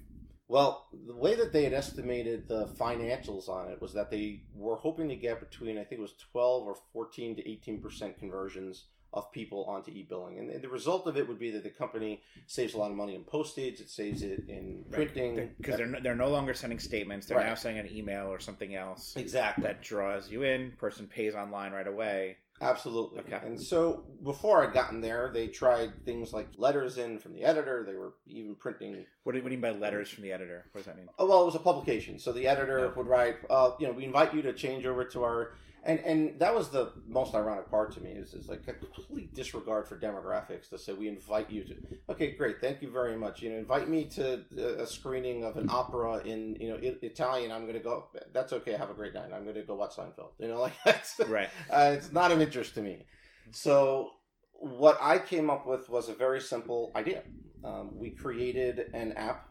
[0.51, 4.75] Well, the way that they had estimated the financials on it was that they were
[4.75, 9.31] hoping to get between, I think it was 12 or 14 to 18% conversions of
[9.31, 10.41] people onto e-billing.
[10.41, 13.15] And the result of it would be that the company saves a lot of money
[13.15, 15.51] in postage, it saves it in printing.
[15.57, 17.47] Because they're, they're, they're, no longer sending statements, they're right.
[17.47, 19.15] now sending an email or something else.
[19.17, 19.63] Exactly.
[19.63, 22.39] That draws you in, person pays online right away.
[22.63, 23.21] Absolutely.
[23.21, 23.41] Okay.
[23.43, 27.85] And so before I'd gotten there, they tried things like letters in from the editor.
[27.87, 29.07] They were even printing.
[29.23, 30.67] What do you mean by letters from the editor?
[30.73, 31.09] What does that mean?
[31.19, 32.19] Oh, well, it was a publication.
[32.19, 32.93] So the editor oh.
[32.97, 36.39] would write, uh, you know, we invite you to change over to our and and
[36.39, 39.97] that was the most ironic part to me is, is like a complete disregard for
[39.97, 41.75] demographics to say we invite you to
[42.09, 43.43] okay great thank you very much.
[43.43, 44.45] You know invite me to
[44.79, 48.73] a screening of an opera in you know Italian I'm going to go that's okay
[48.73, 50.33] have a great night I'm going to go watch Seinfeld.
[50.39, 51.49] You know like that's right.
[51.71, 53.07] uh, it's not of interest to me.
[53.53, 54.11] So
[54.53, 57.23] what I came up with was a very simple idea.
[57.65, 59.49] Um, we created an app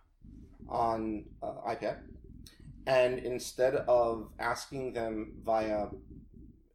[0.68, 1.98] on uh, iPad
[2.90, 5.88] and instead of asking them via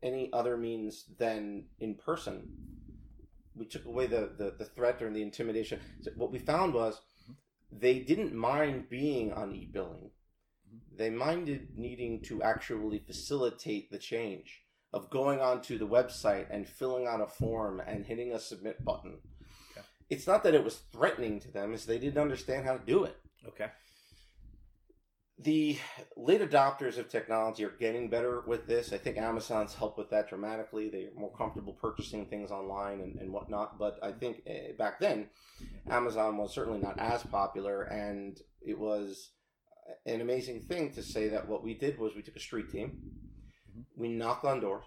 [0.05, 2.49] any other means than in person.
[3.57, 5.81] We took away the, the, the threat or the intimidation.
[6.03, 7.01] So what we found was
[7.73, 10.11] they didn't mind being on e billing.
[10.97, 14.62] They minded needing to actually facilitate the change
[14.93, 19.19] of going onto the website and filling out a form and hitting a submit button.
[19.73, 19.87] Okay.
[20.11, 23.05] It's not that it was threatening to them, it's they didn't understand how to do
[23.05, 23.17] it.
[23.49, 23.71] Okay
[25.38, 25.79] the
[26.16, 28.92] late adopters of technology are getting better with this.
[28.92, 30.88] I think Amazon's helped with that dramatically.
[30.88, 33.79] They're more comfortable purchasing things online and, and whatnot.
[33.79, 35.27] But I think uh, back then,
[35.90, 39.31] Amazon was certainly not as popular, and it was
[40.07, 42.90] an amazing thing to say that what we did was we took a street team,
[42.90, 43.81] mm-hmm.
[43.97, 44.85] we knocked on doors,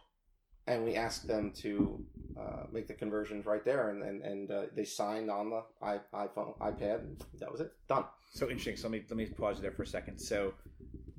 [0.66, 2.06] and we asked them to
[2.40, 6.58] uh, make the conversions right there, and and, and uh, they signed on the iPhone,
[6.60, 8.06] iPad, and that was it, done.
[8.30, 8.78] So interesting.
[8.78, 10.20] So let me let me pause you there for a second.
[10.20, 10.54] So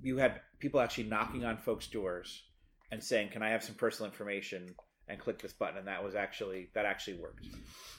[0.03, 2.43] you had people actually knocking on folks' doors
[2.91, 4.75] and saying, "Can I have some personal information?"
[5.09, 7.47] and click this button, and that was actually that actually worked.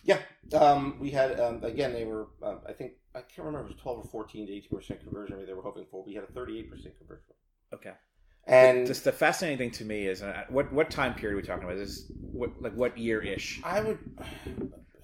[0.03, 0.19] Yeah,
[0.53, 1.93] um, we had um, again.
[1.93, 4.69] They were, um, I think, I can't remember it was twelve or fourteen to eighteen
[4.77, 6.03] percent conversion rate they were hoping for.
[6.05, 7.79] We had a thirty-eight percent conversion rate.
[7.79, 7.93] Okay.
[8.47, 11.43] And just the fascinating thing to me is uh, what what time period are we
[11.43, 11.77] talking about?
[11.77, 13.59] Is what like what year ish?
[13.63, 13.99] I would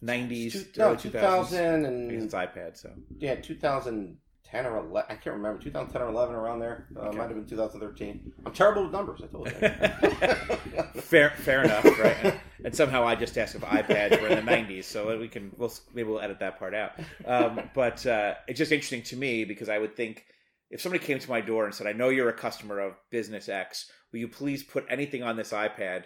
[0.06, 2.78] nineties, two, no, two thousand and it's iPad.
[2.78, 5.10] So yeah, two thousand ten or eleven.
[5.10, 5.62] I can't remember.
[5.62, 6.88] Two thousand ten or eleven around there.
[6.96, 7.18] Uh, okay.
[7.18, 8.32] Might have been two thousand thirteen.
[8.46, 9.22] I'm terrible with numbers.
[9.24, 11.02] I told you.
[11.02, 12.18] fair, fair enough, right?
[12.24, 15.52] And, and, somehow I just asked if iPads were in the nineties, so we can
[15.58, 16.92] we'll maybe we'll edit that part out.
[17.26, 20.26] Um, but uh, it's just interesting to me because I would think
[20.70, 23.50] if somebody came to my door and said, I know you're a customer of business
[23.50, 26.06] X, will you please put anything on this iPad?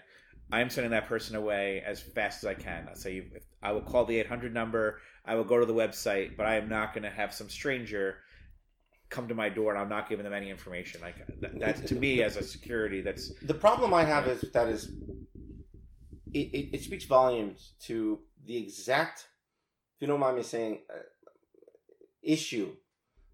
[0.52, 2.88] I'm sending that person away as fast as I can.
[2.88, 3.30] I'll say,
[3.62, 6.68] I will call the 800 number, I will go to the website, but I am
[6.70, 8.18] not going to have some stranger
[9.10, 11.02] come to my door and I'm not giving them any information.
[11.02, 13.02] Like that, that's to me as a security.
[13.02, 14.92] That's the problem I have is that is
[16.34, 19.28] it, it, it speaks volumes to the exact,
[19.96, 21.00] if you don't mind me saying, uh,
[22.22, 22.76] issue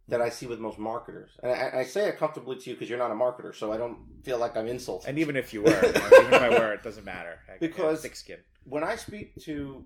[0.08, 1.32] that I see with most marketers.
[1.41, 3.78] And I, I say it comfortably to you because you're not a marketer, so I
[3.78, 5.10] don't feel like I'm insulting.
[5.10, 7.39] And even if you were, even if I were, it doesn't matter.
[7.50, 8.38] I, because thick skin.
[8.65, 9.84] when I speak to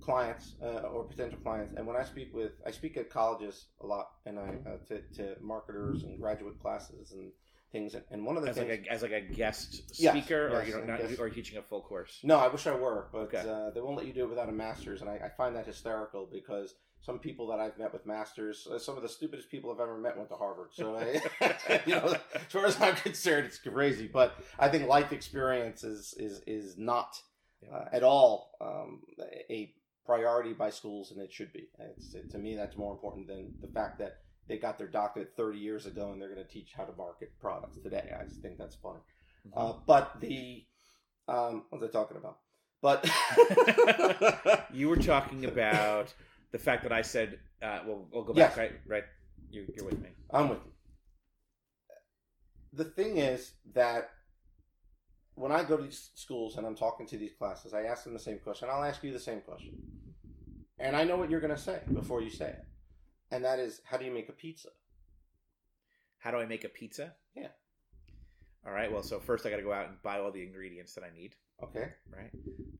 [0.00, 3.86] clients uh, or potential clients, and when I speak with, I speak at colleges a
[3.86, 7.30] lot, and I uh, to, to marketers and graduate classes and
[7.70, 7.94] things.
[8.10, 10.68] And one of the as things, like a, as like a guest speaker, yes, or
[10.68, 12.18] you know, not, or teaching a full course.
[12.24, 13.48] No, I wish I were, but okay.
[13.48, 15.66] uh, they won't let you do it without a master's, and I, I find that
[15.66, 19.72] hysterical because some people that I've met with masters, uh, some of the stupidest people
[19.72, 20.68] I've ever met went to Harvard.
[20.72, 20.98] So,
[21.86, 24.08] you know, as far as I'm concerned, it's crazy.
[24.12, 27.16] But I think life experience is is is not
[27.72, 29.02] uh, at all um,
[29.50, 29.72] a
[30.06, 31.68] priority by schools, and it should be.
[31.96, 35.32] It's, it, to me, that's more important than the fact that they got their doctorate
[35.36, 38.12] 30 years ago and they're going to teach how to market products today.
[38.18, 38.98] I just think that's funny.
[39.46, 39.58] Mm-hmm.
[39.58, 40.64] Uh, but the
[41.28, 42.38] um, what was I talking about?
[42.80, 43.08] But
[44.72, 46.12] you were talking about
[46.52, 48.58] the fact that I said, uh, well, we'll go back, yes.
[48.58, 48.72] right?
[48.86, 49.04] Right?
[49.50, 50.10] You, you're with me.
[50.30, 50.72] I'm with you.
[52.74, 54.10] The thing is that
[55.34, 58.12] when I go to these schools and I'm talking to these classes, I ask them
[58.12, 58.68] the same question.
[58.70, 59.74] I'll ask you the same question.
[60.78, 62.64] And I know what you're going to say before you say it.
[63.30, 64.68] And that is, how do you make a pizza?
[66.18, 67.14] How do I make a pizza?
[67.34, 67.48] Yeah.
[68.66, 68.92] All right.
[68.92, 71.16] Well, so first I got to go out and buy all the ingredients that I
[71.16, 71.34] need.
[71.62, 71.88] Okay.
[72.10, 72.30] Right.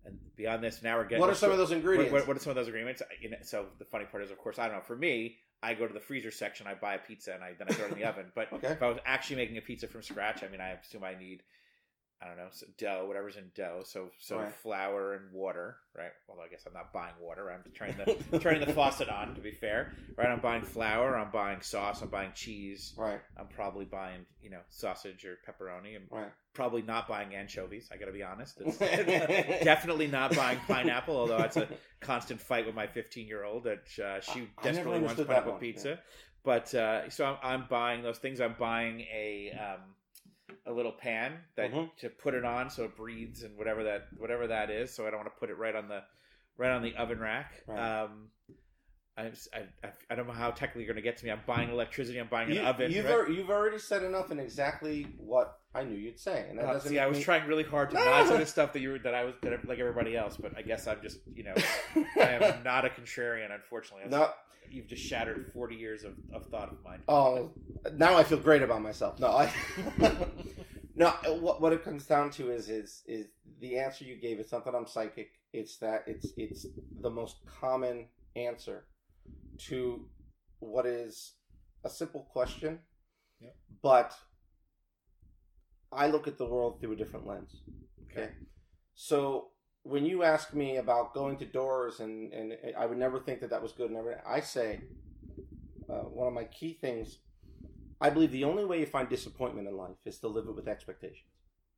[0.05, 1.21] And beyond this, now we're getting.
[1.21, 2.13] What are some of those ingredients?
[2.13, 3.03] what, what are some of those ingredients?
[3.03, 4.83] Uh, you know, so the funny part is, of course, I don't know.
[4.83, 7.69] For me, I go to the freezer section, I buy a pizza, and I then
[7.71, 8.27] I throw it in the oven.
[8.35, 8.69] But Okay.
[8.73, 11.43] if I was actually making a pizza from scratch, I mean, I assume I need,
[12.23, 13.83] I don't know, so dough, whatever's in dough.
[13.85, 14.55] So so Right.
[14.63, 16.13] flour and water, right?
[16.29, 17.51] Although I guess I'm not buying water.
[17.51, 17.97] I'm turning
[18.31, 19.35] the turning the faucet on.
[19.35, 20.29] To be fair, right?
[20.29, 21.17] I'm buying flour.
[21.17, 22.01] I'm buying sauce.
[22.01, 22.95] I'm buying cheese.
[22.97, 23.21] Right.
[23.37, 25.97] I'm probably buying you know sausage or pepperoni.
[25.97, 26.31] I'm Right.
[26.55, 27.89] probably not buying anchovies.
[27.93, 28.61] I got to be honest.
[28.61, 28.79] It's
[29.65, 31.67] definitely not buying pineapple, although it's a
[32.01, 35.45] constant fight with my 15 year old that uh, she I desperately wants understood that
[35.45, 35.99] pineapple pizza.
[36.45, 38.41] But uh, so I'm, I'm buying those things.
[38.41, 39.81] I'm buying a um,
[40.67, 41.95] a little pan that Mhm.
[41.99, 44.95] to put it on so it breathes and whatever that whatever that is.
[44.95, 46.05] So I don't want to put it right on the
[46.57, 47.63] right on the oven rack.
[47.67, 47.79] Right.
[48.03, 48.31] Um,
[49.17, 51.31] I, I, I don't know how technically you're going to get to me.
[51.31, 52.19] I'm buying electricity.
[52.19, 52.91] I'm buying an You, oven.
[52.91, 53.15] you've, right?
[53.29, 56.73] al- you've already said enough in exactly what I knew you'd say, and that Uh,
[56.75, 56.89] doesn't.
[56.91, 58.81] see, I was me- trying really hard to No, not no, say the stuff that
[58.81, 61.19] you were that I was that I- like everybody else, but I guess I'm just
[61.35, 61.55] you know
[62.17, 63.55] I am not a contrarian.
[63.55, 64.31] Unfortunately, no.
[64.71, 67.03] you've just shattered 40 years of, of thought of mine.
[67.07, 67.53] Oh,
[67.95, 69.19] now I feel great about myself.
[69.21, 69.53] No, I.
[70.95, 73.27] no, what what it comes down to is is is
[73.61, 74.39] the answer you gave.
[74.41, 75.33] It's not that I'm psychic.
[75.53, 76.67] It's that it's it's
[77.01, 78.85] the most common answer
[79.69, 80.09] to
[80.61, 81.35] what is
[81.85, 82.81] a simple question,
[83.41, 83.57] Yep.
[83.83, 84.17] but
[85.91, 87.63] I look at the world through a different lens.
[88.11, 88.31] Okay.
[88.95, 89.49] So
[89.83, 93.51] when you ask me about going to doors and, and I would never think that
[93.51, 94.81] that was good and everything, I say
[95.91, 97.19] uh, one of my key things,
[98.01, 100.69] I believe the only way you find disappointment in life is to live it with
[100.69, 101.29] expectations.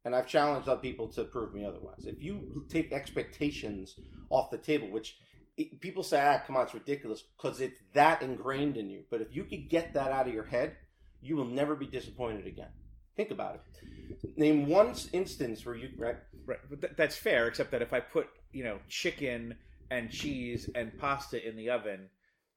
[0.05, 2.05] And I've challenged other people to prove me otherwise.
[2.05, 5.17] If you take expectations off the table, which
[5.57, 9.05] it, people say, ah, come on, it's ridiculous, because it's that ingrained in you.
[9.11, 10.77] But if you could get that out of your head,
[11.23, 12.69] you will never be disappointed again.
[13.17, 14.37] Think about it.
[14.37, 16.17] Name one instance where you, right?
[16.47, 17.47] Right, but th- that's fair.
[17.47, 19.55] Except that if I put you know chicken
[19.91, 22.09] and cheese and pasta in the oven,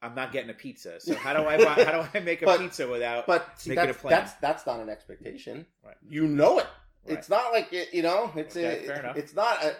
[0.01, 0.99] I'm not getting a pizza.
[0.99, 3.27] So how do I buy, how do I make a But- pizza without?
[3.27, 4.11] But see, Make it a that's, plan.
[4.11, 5.65] that's that's not an expectation.
[5.85, 5.95] Right.
[6.09, 6.65] You know it.
[7.07, 7.17] Right.
[7.17, 8.31] It's not like it, you know.
[8.35, 9.15] It's Okay, a, fair enough.
[9.15, 9.75] It's not a.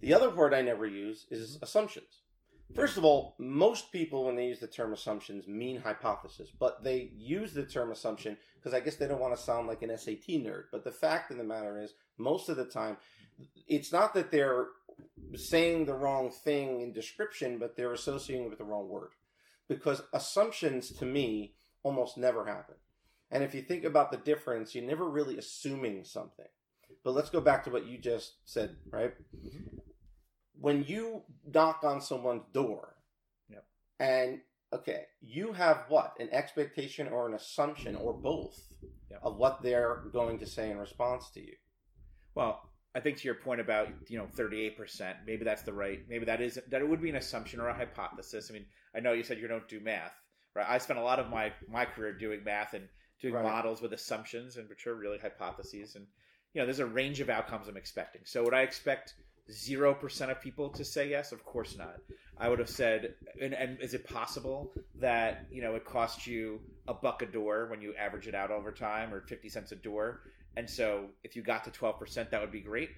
[0.00, 2.20] The other word I never use is assumptions.
[2.74, 7.10] First of all, most people when they use the term assumptions mean hypothesis, but they
[7.14, 10.26] use the term assumption because I guess they don't want to sound like an SAT
[10.28, 10.64] nerd.
[10.72, 12.96] But the fact of the matter is, most of the time,
[13.68, 14.68] it's not that they're
[15.36, 19.10] saying the wrong thing in description, but they're associating it with the wrong word.
[19.68, 22.76] Because assumptions to me almost never happen.
[23.30, 26.46] And if you think about the difference, you're never really assuming something.
[27.02, 29.12] But let's go back to what you just said, right?
[29.36, 29.78] Mm-hmm.
[30.60, 32.96] When you knock on someone's door,
[33.48, 33.64] Yep.
[33.98, 34.40] and
[34.72, 36.18] okay, you have what?
[36.20, 38.72] An expectation or an assumption or both
[39.10, 39.20] Yep.
[39.22, 41.56] of what they're going to say in response to you.
[42.34, 46.08] Well, I think to your point about you know 38 percent, maybe that's the right.
[46.08, 48.50] Maybe that is that it would be an assumption or a hypothesis.
[48.50, 50.14] I mean, I know you said you don't do math,
[50.54, 50.66] right?
[50.68, 52.88] I spent a lot of my my career doing math and
[53.20, 53.42] doing Right.
[53.44, 55.96] models with assumptions, and which are really hypotheses.
[55.96, 56.06] And
[56.52, 58.22] you know, there's a range of outcomes I'm expecting.
[58.24, 59.14] So would I expect
[59.50, 61.32] zero percent of people to say yes?
[61.32, 61.96] Of course not.
[62.38, 66.60] I would have said, and, and is it possible that you know it costs you
[66.88, 69.76] a buck a door when you average it out over time, or fifty cents a
[69.76, 70.22] door?
[70.56, 72.90] And so if you got to 12%, that would be great.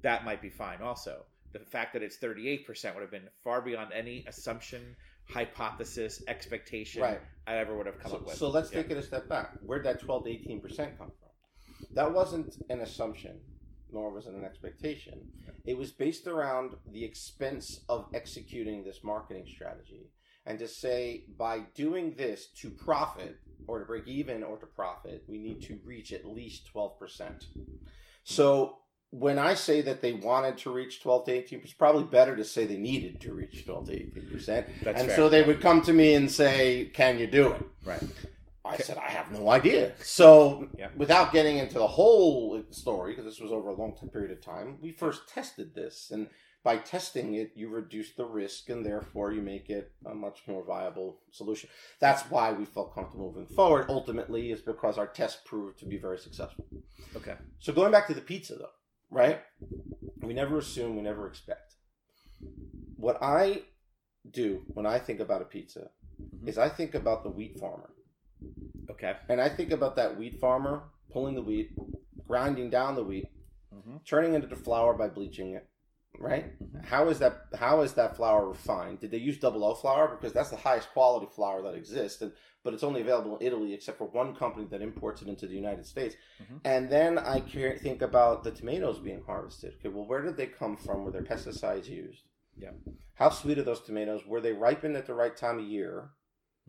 [0.00, 1.26] That might be fine also.
[1.52, 4.96] The fact that it's 38% would have been far beyond any assumption,
[5.28, 7.20] hypothesis, expectation Right.
[7.46, 8.36] I ever would have come So, up with.
[8.36, 8.80] so let's Yeah.
[8.80, 9.58] take it a step back.
[9.60, 11.86] Where'd that 12 to 18% come from?
[11.94, 13.38] That wasn't an assumption,
[13.92, 15.20] nor was it an expectation.
[15.64, 20.10] It was based around the expense of executing this marketing strategy.
[20.44, 25.22] And to say, by doing this to profit, or to break even, or to profit,
[25.28, 27.44] we need to reach at least 12%.
[28.24, 28.78] So
[29.10, 32.44] when I say that they wanted to reach 12 to 18%, it's probably better to
[32.44, 34.46] say they needed to reach 12 to 18%.
[34.46, 35.16] That's and fair.
[35.16, 37.62] so they would come to me and say, Can you do it?
[37.84, 38.02] right.
[38.64, 39.94] I said, I have no idea.
[40.02, 40.90] So, Yeah.
[40.96, 44.78] without getting into the whole story, because this was over a long period of time,
[44.80, 46.10] we first tested this.
[46.12, 46.28] And
[46.62, 50.62] by testing it, you reduce the risk and therefore you make it a much more
[50.64, 51.68] viable solution.
[51.98, 55.98] That's why we felt comfortable moving forward, ultimately, is because our test proved to be
[55.98, 56.64] very successful.
[57.16, 57.34] Okay.
[57.58, 58.70] So, going back to the pizza, though,
[59.10, 59.40] right?
[60.22, 61.74] We never assume, we never expect.
[62.96, 63.62] What I
[64.30, 66.46] do when I think about a pizza Mhm.
[66.48, 67.90] is I think about the wheat farmer.
[68.90, 69.14] Okay.
[69.28, 71.70] And I think about that wheat farmer pulling the wheat,
[72.26, 73.26] grinding down the wheat,
[73.72, 75.68] hmm turning it into flour by bleaching it,
[76.18, 76.58] right?
[76.60, 76.84] Mhm.
[76.84, 77.46] How is that?
[77.58, 79.00] How is that flour refined?
[79.00, 82.32] Did they use double O flour because that's the highest quality flour that exists, and
[82.64, 85.54] but it's only available in Italy, except for one company that imports it into the
[85.54, 86.14] United States.
[86.42, 86.60] Mhm.
[86.64, 89.74] And then I think about the tomatoes being harvested.
[89.78, 91.04] Okay, well, where did they come from?
[91.04, 92.24] Were there pesticides used?
[92.56, 92.72] Yeah.
[93.14, 94.26] How sweet are those tomatoes?
[94.26, 96.10] Were they ripened at the right time of year?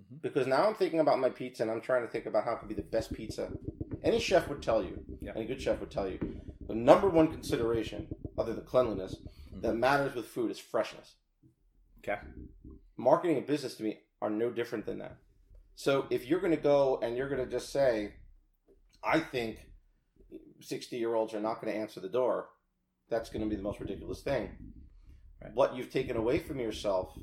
[0.02, 0.22] Mhm.
[0.22, 2.60] Because now I'm thinking about my pizza, and I'm trying to think about how it
[2.60, 3.52] could be the best pizza.
[4.04, 5.34] Any chef would tell you, Yeah.
[5.36, 6.20] any good chef would tell you,
[6.68, 9.62] the number one consideration, other than cleanliness, Mm-hmm.
[9.62, 11.16] that matters with food is freshness.
[12.00, 12.20] Okay.
[12.98, 15.18] Marketing and business to me are no different than that.
[15.76, 18.14] So if you're going to go and you're going to just say,
[19.04, 19.70] I think
[20.62, 22.50] 60 year olds are not going to answer the door,
[23.10, 24.74] that's going to be the most ridiculous thing.
[25.42, 25.54] Right.
[25.54, 27.18] What you've taken away from yourself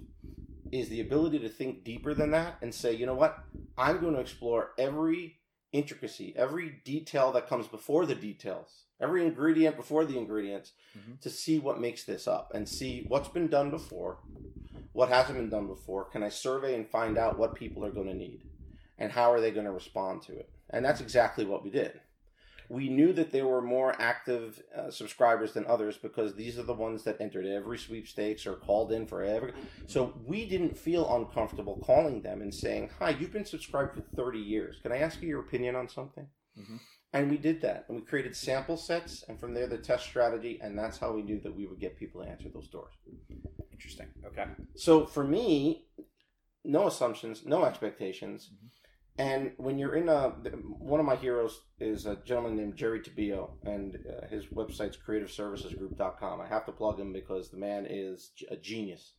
[0.73, 3.39] is the ability to think deeper than that and say, you know what?
[3.77, 5.39] I'm going to explore every
[5.73, 11.21] intricacy, every detail that comes before the details, every ingredient before the ingredients Mhm.
[11.21, 14.19] to see what makes this up and see what's been done before,
[14.93, 16.05] what hasn't been done before.
[16.05, 18.43] Can I survey and find out what people are going to need
[18.99, 20.51] and how are they going to respond to it?
[20.71, 22.01] And that's exactly what we did.
[22.71, 26.73] We knew that there were more active uh, subscribers than others because these are the
[26.73, 29.53] ones that entered every sweepstakes or called in for every.
[29.89, 34.39] So we didn't feel uncomfortable calling them and saying, "Hi, you've been subscribed for 30
[34.39, 34.79] years.
[34.83, 36.79] Can I ask you your opinion on something?" Mhm.
[37.13, 40.61] And we did that, and we created sample sets, and from there the test strategy,
[40.63, 42.95] and that's how we knew that we would get people to answer those doors.
[43.73, 44.07] Interesting.
[44.25, 44.47] Okay.
[44.77, 45.89] So for me,
[46.65, 48.51] no assumptions, no expectations.
[48.53, 48.69] Mhm.
[49.21, 50.31] And when you're in a,
[50.79, 56.41] one of my heroes is a gentleman named Jerry Tabio, and uh, his website's creativeservicesgroup.com.
[56.41, 59.13] I have to plug him because the man is a genius.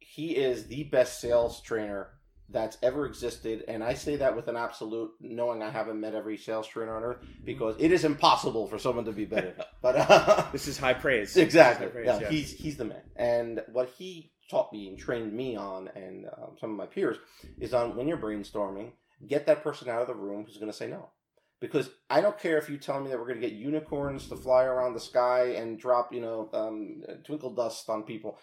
[0.00, 2.08] He is the best sales trainer
[2.48, 6.36] that's ever existed, and I say that with an absolute, knowing I haven't met every
[6.36, 9.54] sales trainer on earth, because it is impossible for someone to be better.
[9.82, 11.36] But uh, This is high praise.
[11.46, 11.86] Exactly.
[11.86, 12.28] High praise, yeah, yeah.
[12.28, 13.02] he's he's the man.
[13.14, 17.16] And what he taught me and trained me on, and um, some of my peers,
[17.58, 18.92] is on when you're brainstorming,
[19.26, 21.10] get that person out of the room who's going to say no.
[21.58, 24.36] Because I don't care if you tell me that we're going to get unicorns to
[24.36, 28.38] fly around the sky and drop, you know, um, twinkle dust on people.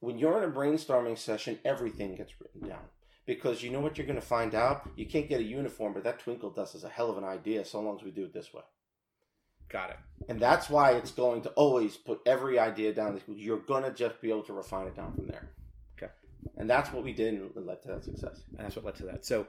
[0.00, 2.84] When you're in a brainstorming session, everything gets written down.
[3.26, 4.88] Because you know what you're going to find out?
[4.96, 7.64] You can't get a uniform, but that twinkle dust is a hell of an idea
[7.64, 8.62] so long as we do it this way.
[9.68, 9.96] Got it.
[10.28, 13.20] And that's why it's going to always put every idea down.
[13.28, 15.50] You're going to just be able to refine it down from there.
[15.98, 16.12] Okay.
[16.56, 18.42] And that's what we did and led to that success.
[18.56, 19.26] And that's what led to that.
[19.26, 19.46] So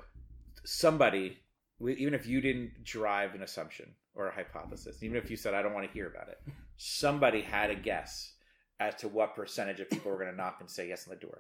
[0.65, 1.37] somebody,
[1.81, 5.61] even if you didn't drive an assumption or a hypothesis, even if you said I
[5.61, 6.39] don't want to hear about it,
[6.77, 8.33] somebody had a guess
[8.79, 11.19] as to what percentage of people were going to knock and say yes on the
[11.25, 11.39] door.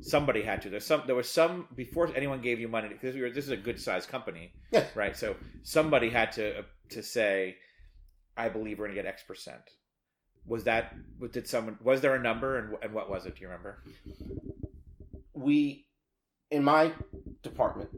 [0.00, 0.70] Somebody had to.
[0.70, 1.02] There's some.
[1.06, 3.30] There was some before anyone gave you money because we were.
[3.30, 4.88] This is a good sized company, Yes.
[4.96, 5.16] right?
[5.16, 7.56] So somebody had to uh, to say,
[8.36, 9.62] "I believe we're going to get X percent."
[10.46, 10.94] Was that?
[11.32, 11.78] Did someone?
[11.82, 13.36] Was there a number, and and what was it?
[13.36, 13.82] Do you remember?
[15.32, 15.86] We,
[16.50, 16.92] in my
[17.42, 17.90] department,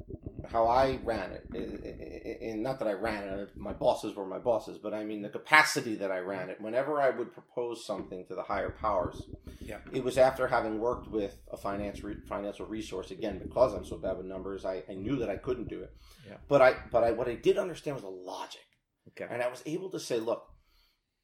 [0.51, 4.38] how I ran it, i- not that I ran it, uh, my bosses were my
[4.38, 6.61] bosses, but I mean the capacity that I ran it.
[6.61, 9.22] Whenever I would propose something to the higher powers,
[9.61, 9.79] Yeah.
[9.92, 13.99] it was after having worked with a finance re- financial resource again because I'm so
[13.99, 14.64] bad with numbers.
[14.64, 15.94] I, I knew that I couldn't do it,
[16.27, 16.37] Yeah.
[16.49, 18.62] but I but I what I did understand was the logic.
[19.09, 19.27] Okay.
[19.31, 20.45] And I was able to say, look,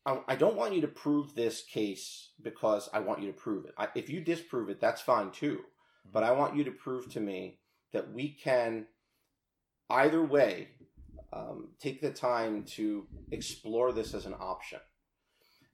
[0.07, 3.67] I, I don't want you to prove this case because I want you to prove
[3.67, 3.75] it.
[3.77, 5.61] I, if you disprove it, that's fine too.
[6.11, 7.59] But I want you to prove to me
[7.93, 8.87] that we can,
[9.89, 10.69] either way,
[11.33, 14.81] um, take the time to explore this as an option.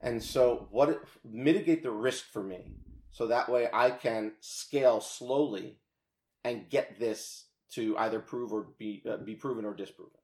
[0.01, 2.75] And so, what it, mitigate the risk for me,
[3.11, 5.79] so that way I can scale slowly
[6.45, 10.18] and get this to either prove or be uh, be proven or disproven.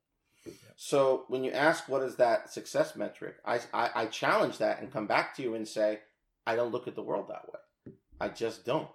[0.77, 4.93] So when you ask what is that success metric, I, I, I challenge that and
[4.93, 6.01] come back to you and say,
[6.47, 7.93] I don't look at the world that way.
[8.21, 8.89] I just don't.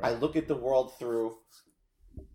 [0.00, 1.36] I look at the world through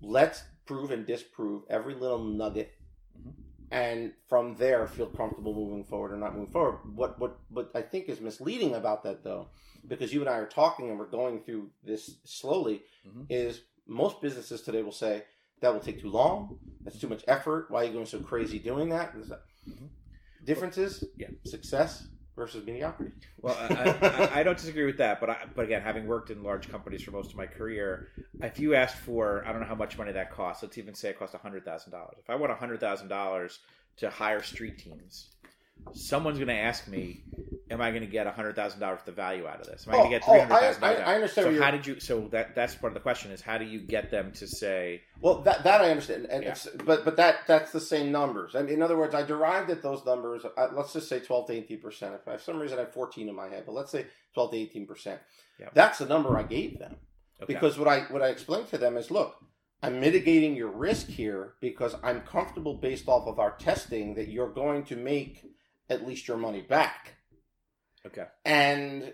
[0.01, 2.71] let's prove and disprove every little nugget
[3.17, 3.33] Mhm.
[3.71, 6.79] and from there feel comfortable moving forward or not moving forward.
[6.95, 9.49] What what what I think is misleading about that though,
[9.87, 13.25] because you and I are talking and we're going through this slowly, Mhm.
[13.29, 15.23] is most businesses today will say
[15.61, 16.59] that will take too long.
[16.83, 17.67] That's too much effort.
[17.69, 19.15] Why are you going so crazy doing that?
[19.15, 19.89] Mhm.
[20.43, 21.27] Differences, Yeah.
[21.45, 23.11] success versus mediocrity.
[23.41, 26.43] Well, I, I, I don't disagree with that, but I, but again, having worked in
[26.43, 28.09] large companies for most of my career,
[28.41, 30.63] if you asked for, I don't know how much money that costs.
[30.63, 32.17] Let's even say it cost hundred thousand dollars.
[32.19, 33.59] If I want hundred thousand dollars
[33.97, 35.29] to hire street teams,
[35.93, 37.23] someone's going to ask me,
[37.69, 39.85] "Am I going to get hundred thousand dollars worth of value out of this?
[39.87, 41.55] Am I Oh, going to get oh, three I- hundred thousand dollars?" I- I understand
[41.57, 41.99] So how did you?
[41.99, 45.01] So that that's part of the question is how do you get them to say,
[45.21, 46.51] Well, that that I understand, and Yeah.
[46.51, 48.55] it's but but that that's the same numbers.
[48.55, 50.45] I mean, in other words, I derived at those numbers.
[50.45, 52.15] Uh, let's just say twelve to eighteen percent.
[52.15, 54.51] If I, for some reason I have fourteen in my head, but let's say twelve
[54.51, 55.19] to eighteen percent.
[55.59, 55.69] Yeah.
[55.73, 56.95] That's the number I gave them
[57.41, 59.35] okay, because what I what I explained to them is, look,
[59.83, 64.49] I'm mitigating your risk here because I'm comfortable based off of our testing that you're
[64.49, 65.45] going to make
[65.89, 67.15] at least your money back.
[68.05, 69.13] okay, And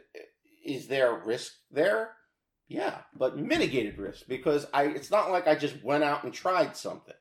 [0.66, 2.16] is there risk there?
[2.68, 6.78] Yeah, but mitigated risk because I it's not like I just went out and tried
[6.78, 7.16] something.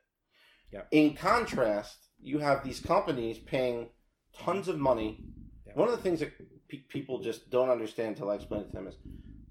[0.70, 0.82] Yeah.
[0.90, 3.88] In contrast, you have these companies paying
[4.38, 5.24] tons of money.
[5.66, 5.72] Yeah.
[5.74, 6.32] One of the things that
[6.68, 8.96] pe- people just don't understand until I explain it to them is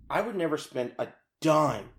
[0.09, 1.07] I would never spend a
[1.41, 1.89] dime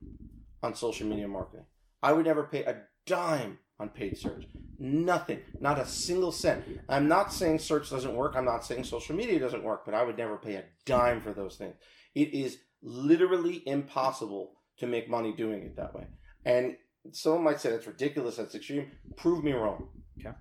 [0.63, 1.67] on social media marketing.
[2.01, 4.45] I would never pay a dime on paid search.
[4.79, 5.41] Nothing.
[5.61, 6.65] Not a single cent.
[6.89, 8.35] I'm not saying search doesn't work.
[8.37, 11.33] I'm not saying social media doesn't work, but I would never pay a dime for
[11.33, 11.75] those things.
[12.15, 16.07] It is literally impossible to make money doing it that way.
[16.45, 16.77] And
[17.13, 18.91] someone might say that's ridiculous, that's extreme.
[19.17, 19.89] Prove me wrong.
[20.21, 20.37] Okay.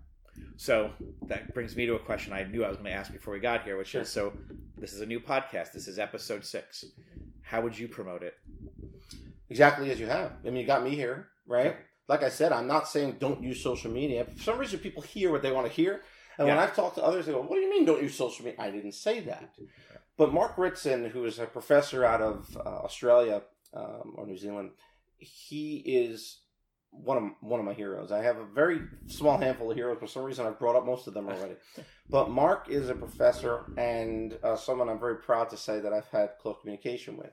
[0.55, 0.91] So
[1.27, 3.39] that brings me to a question I knew I was going to ask before we
[3.39, 4.01] got here, which Sure.
[4.01, 4.33] is so
[4.77, 5.71] this is a new podcast.
[5.73, 6.85] This is episode six.
[7.41, 8.35] How would you promote it?
[9.49, 10.33] Exactly as you have.
[10.45, 11.75] I mean, you got me here, right?
[12.07, 14.25] Like I said, I'm not saying don't use social media.
[14.25, 16.01] For some reason, people hear what they want to hear.
[16.37, 18.45] And when I've talked to others, they go, What do you mean don't use social
[18.45, 18.61] media?
[18.61, 19.55] I didn't say that.
[20.17, 23.43] But Mark Ritson, who is a professor out of uh, Australia
[23.73, 24.71] um, or New Zealand,
[25.17, 26.39] he is
[26.91, 28.11] one of one of my heroes.
[28.11, 29.97] I have a very small handful of heroes.
[29.99, 31.55] For some reason, I've brought up most of them already.
[32.09, 36.07] but Mark is a professor and uh, someone I'm very proud to say that I've
[36.07, 37.31] had close communication with.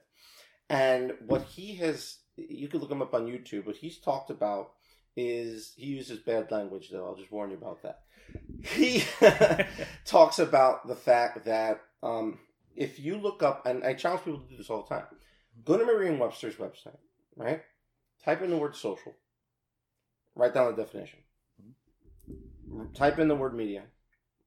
[0.69, 3.67] And what he has, you can look him up on YouTube.
[3.67, 4.73] What he's talked about
[5.17, 7.07] is he uses bad language, though.
[7.07, 8.01] I'll just warn you about that.
[8.63, 9.05] He
[10.05, 12.39] talks about the fact that um,
[12.75, 15.07] if you look up, and I challenge people to do this all the time,
[15.65, 16.99] go to Merriam-Webster's website,
[17.37, 17.63] right?
[18.25, 19.15] Type in the word social,
[20.35, 21.21] write down the definition.
[22.95, 23.85] Type in the word media,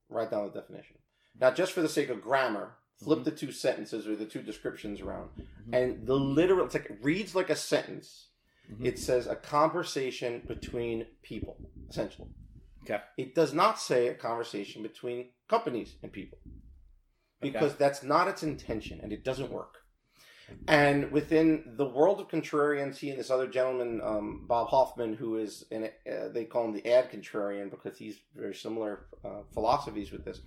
[0.10, 0.98] write down the definition.
[1.40, 5.02] Now, just for the sake of grammar, flip the two sentences or the two descriptions
[5.02, 5.30] around,
[5.72, 8.30] and the literal it's like it reads like a sentence.
[8.72, 8.86] Mhm.
[8.86, 11.58] It says a conversation between people,
[11.90, 12.30] essentially.
[12.84, 13.02] Okay.
[13.18, 16.40] It does not say a conversation between companies and people
[17.42, 19.78] because that's not its intention and it doesn't work.
[20.68, 25.38] And within the world of contrarians, he and this other gentleman, um, Bob Hoffman, who
[25.38, 30.12] is in uh, they call him the ad contrarian because he's very similar uh, philosophies
[30.12, 30.42] with this.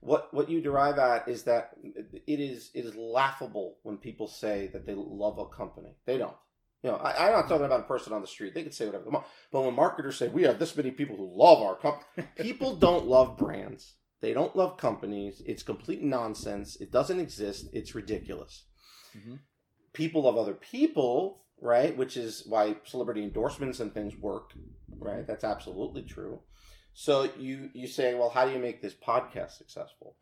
[0.00, 4.68] What what you derive at is that it is it is laughable when people say
[4.72, 5.96] that they love a company.
[6.06, 6.36] They don't.
[6.82, 8.54] You know, I, I'm not talking about a person on the street.
[8.54, 9.26] They can say whatever they want.
[9.50, 13.06] But when marketers say we have this many people who love our company, people don't
[13.08, 13.94] love brands.
[14.20, 15.42] They don't love companies.
[15.44, 16.76] It's complete nonsense.
[16.76, 17.66] It doesn't exist.
[17.72, 18.64] It's ridiculous.
[19.16, 19.40] Mhm.
[19.92, 21.96] People love other people, right?
[21.96, 24.52] Which is why celebrity endorsements and things work,
[24.98, 25.26] right?
[25.26, 26.40] That's absolutely true.
[27.00, 30.16] So you you say, well, how do you make this podcast successful?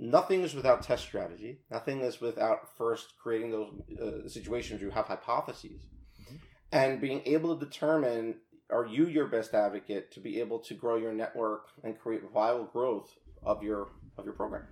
[0.00, 1.60] Nothing is without test strategy.
[1.70, 3.70] Nothing is without first creating those
[4.02, 5.86] uh, situations where you have hypotheses,
[6.20, 6.38] Mhm.
[6.72, 10.96] and being able to determine are you your best advocate to be able to grow
[10.96, 14.66] your network and create viable growth of your of your program.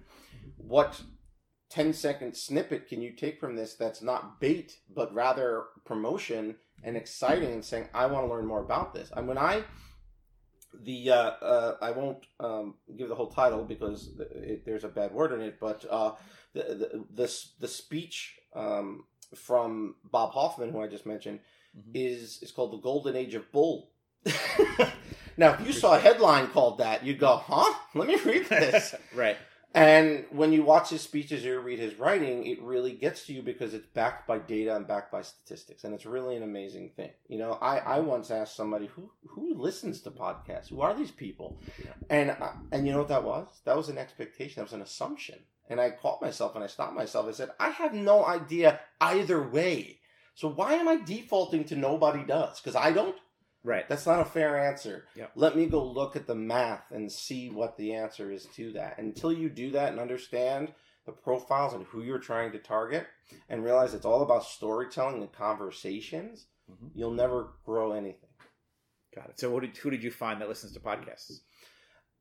[0.57, 1.05] What
[1.70, 6.96] 10 second snippet can you take from this that's not bait but rather promotion and
[6.96, 9.12] exciting and saying I want to learn more about this.
[9.16, 9.62] And when I
[10.82, 15.12] the uh, uh, I won't um, give the whole title because it, there's a bad
[15.12, 16.12] word in it, but uh,
[16.52, 19.04] the, the the the speech um,
[19.34, 21.40] from Bob Hoffman, who I just mentioned,
[21.76, 21.90] Mhm.
[21.94, 23.90] is is called the Golden Age of Bull.
[25.36, 27.74] now, if you saw a headline called that, you'd go, "Huh?
[27.94, 29.36] Let me read this." right.
[29.74, 33.42] And when you watch his speeches or read his writing, it really gets to you
[33.42, 37.10] because it's backed by data and backed by statistics, and it's really an amazing thing.
[37.26, 38.06] You know, I, I mm-hmm.
[38.06, 41.58] once asked somebody who who listens to podcasts, who are these people,
[42.08, 42.36] and
[42.70, 43.48] and you know what that was?
[43.64, 44.60] That was an expectation.
[44.60, 47.26] That was an assumption, and I caught myself and I stopped myself.
[47.26, 49.98] I said, I have no idea either way.
[50.36, 52.60] So why am I defaulting to nobody does?
[52.60, 53.16] Because I don't.
[53.64, 53.88] Right.
[53.88, 55.06] That's not a fair answer.
[55.16, 55.30] Yep.
[55.34, 58.98] Let me go look at the math and see what the answer is to that.
[58.98, 60.72] Until you do that and understand
[61.06, 63.06] the profiles and who you're trying to target
[63.48, 66.90] and realize it's all about storytelling and conversations, Mhm.
[66.94, 68.30] you'll never grow anything.
[69.14, 69.40] Got it.
[69.40, 71.40] So, what did, who did you find that listens to podcasts?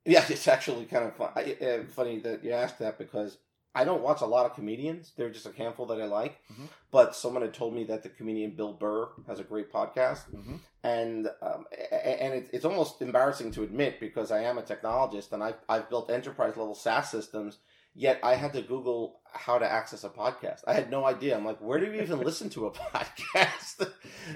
[0.05, 1.31] Yeah, it's actually kind of fun.
[1.35, 3.37] I, uh, funny that you asked that because
[3.75, 5.13] I don't watch a lot of comedians.
[5.17, 6.39] There are just a handful that I like.
[6.51, 6.67] Mhm.
[6.91, 10.59] But someone had told me that the comedian Bill Burr has a great podcast, Mhm.
[10.83, 15.43] and um, and it, it's almost embarrassing to admit because I am a technologist and
[15.43, 17.57] I I've built enterprise level SaaS systems.
[17.95, 20.61] Yet I had to Google how to access a podcast.
[20.65, 21.37] I had no idea.
[21.37, 23.87] I'm like, where do you even listen to a podcast?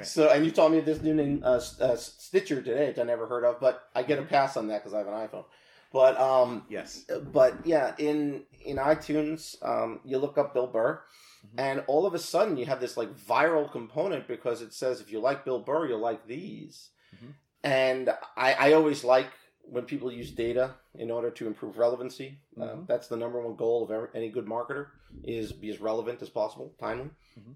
[0.03, 3.25] So, and you told me this new name, uh, uh, Stitcher today, which I never
[3.25, 5.45] heard of, but I get a pass on that because I have an iPhone.
[5.93, 7.05] But um, Yes.
[7.31, 11.01] but yeah, in in iTunes, um, you look up Bill Burr,
[11.45, 11.59] Mhm.
[11.59, 15.11] and all of a sudden you have this like viral component because it says if
[15.11, 16.89] you like Bill Burr, you'll like these.
[17.15, 17.33] Mhm.
[17.63, 19.27] And I, I always like
[19.61, 22.39] when people use data in order to improve relevancy.
[22.57, 22.87] Uh, Mhm.
[22.87, 24.87] that's the number one goal of every, any good marketer
[25.23, 27.09] is be as relevant as possible, timely.
[27.37, 27.55] Mhm.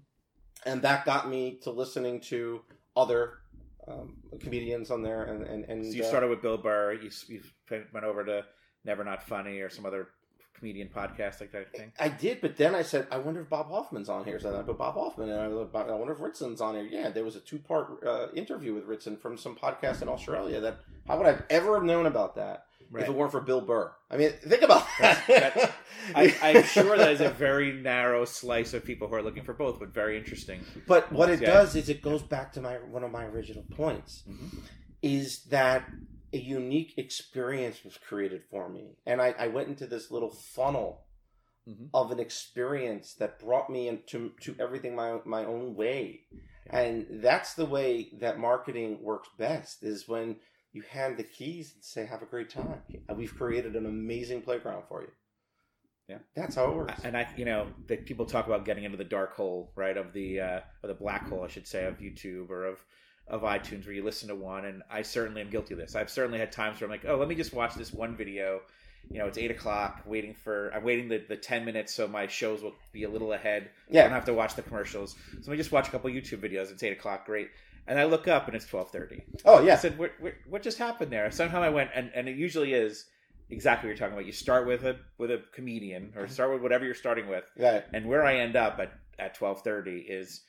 [0.64, 2.64] And that got me to listening to
[2.96, 3.38] other
[3.88, 6.94] um, comedians on there, and and, and So you uh, started with Bill Burr.
[6.94, 7.42] You you
[7.92, 8.44] went over to
[8.84, 10.08] Never Not Funny or some other
[10.62, 11.92] comedian podcast like that thing.
[11.98, 14.38] I did, but then I said, I wonder if Bob Hoffman's on here.
[14.38, 16.84] So I put Bob Hoffman, and I, I wonder if Ritson's on here.
[16.84, 20.60] Yeah, there was a two part uh, interview with Ritson from some podcast in Australia.
[20.60, 22.66] That how would I have ever have known about that
[23.00, 23.92] if it weren't for Bill Burr?
[24.10, 25.24] I mean, think about that.
[25.26, 25.72] That's-
[26.14, 29.52] I, I'm sure that is a very narrow slice of people who are looking for
[29.54, 30.60] both, but very interesting.
[30.88, 31.52] but what it Yeah.
[31.52, 34.58] does is it goes back to my one of my original points Mhm.
[35.00, 35.88] is that
[36.32, 41.04] a unique experience was created for me, and I, I went into this little funnel
[41.68, 41.90] Mhm.
[41.94, 46.22] of an experience that brought me into to everything my my own way.
[46.68, 50.36] And that's the way that marketing works best is when
[50.72, 52.82] you hand the keys and say, "Have a great time.
[53.14, 55.08] We've created an amazing playground for you."
[56.08, 56.18] Yeah.
[56.34, 57.00] that's how it works.
[57.04, 59.96] And I, you know, that people talk about getting into the dark hole, right?
[59.96, 62.84] Of the uh, or the black hole, I should say, of YouTube or of
[63.28, 64.64] of iTunes, where you listen to one.
[64.64, 65.94] And I certainly am guilty of this.
[65.94, 68.60] I've certainly had times where I'm like, oh, let me just watch this one video.
[69.10, 70.02] You know, it's eight o'clock.
[70.06, 73.32] Waiting for I'm waiting the, the ten minutes so my shows will be a little
[73.32, 73.70] ahead.
[73.88, 74.00] Yeah.
[74.00, 75.12] I don't have to watch the commercials.
[75.12, 76.70] So let me just watch a couple YouTube videos.
[76.70, 77.26] It's eight o'clock.
[77.26, 77.50] Great.
[77.86, 79.24] And I look up and it's twelve thirty.
[79.44, 79.74] oh yeah.
[79.74, 81.30] I said, what, what, what just happened there?
[81.30, 83.06] Somehow I went, and, and it usually is
[83.50, 84.26] exactly what you're talking about.
[84.26, 87.82] You start with a with a comedian, or start with whatever you're starting with, yeah,
[87.92, 90.42] and where I end up at at twelve thirty is,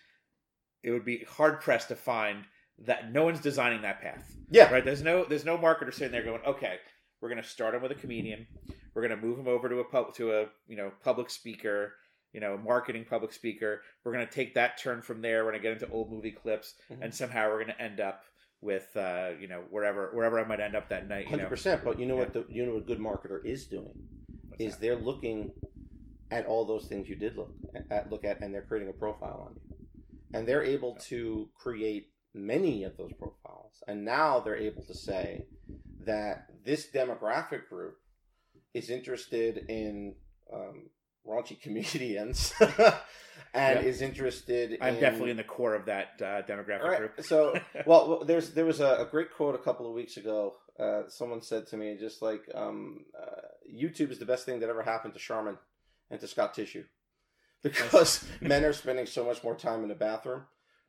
[0.84, 2.46] it would be hard pressed to find
[2.86, 4.72] that no one's designing that path, yeah.
[4.72, 4.84] right?
[4.84, 6.78] There's no there's no marketer sitting there going, okay,
[7.22, 8.48] we're gonna start him with a comedian,
[8.94, 11.94] we're gonna move him over to a pub to a you know public speaker.
[12.34, 13.82] You know, marketing public speaker.
[14.04, 15.46] We're gonna take that turn from there.
[15.46, 16.98] We're gonna get into old movie clips, Mhm.
[17.04, 18.24] and somehow we're gonna end up
[18.62, 21.28] with uh, you know wherever wherever I might end up that night.
[21.28, 21.84] Hundred percent.
[21.84, 23.94] But you know what the you know what a good marketer is doing
[24.48, 24.82] What's is that?
[24.82, 25.52] they're looking
[26.32, 27.54] at all those things you did look
[27.92, 29.88] at, look at, and they're creating a profile on you,
[30.34, 35.46] and they're able to create many of those profiles, and now they're able to say
[36.00, 38.00] that this demographic group
[38.74, 40.16] is interested in
[40.52, 40.90] um,
[41.28, 42.54] raunchy comedians
[43.54, 43.80] and Yeah.
[43.82, 44.78] is interested.
[44.82, 47.22] I'm in, definitely in the core of that uh, demographic right, group.
[47.24, 50.56] So well, there's there was a, a great quote a couple of weeks ago.
[50.80, 54.70] Uh, someone said to me, just like um, uh, YouTube is the best thing that
[54.70, 55.58] ever happened to Charmin
[56.10, 56.84] and to Scott Tissue,
[57.62, 60.44] because men are spending so much more time in the bathroom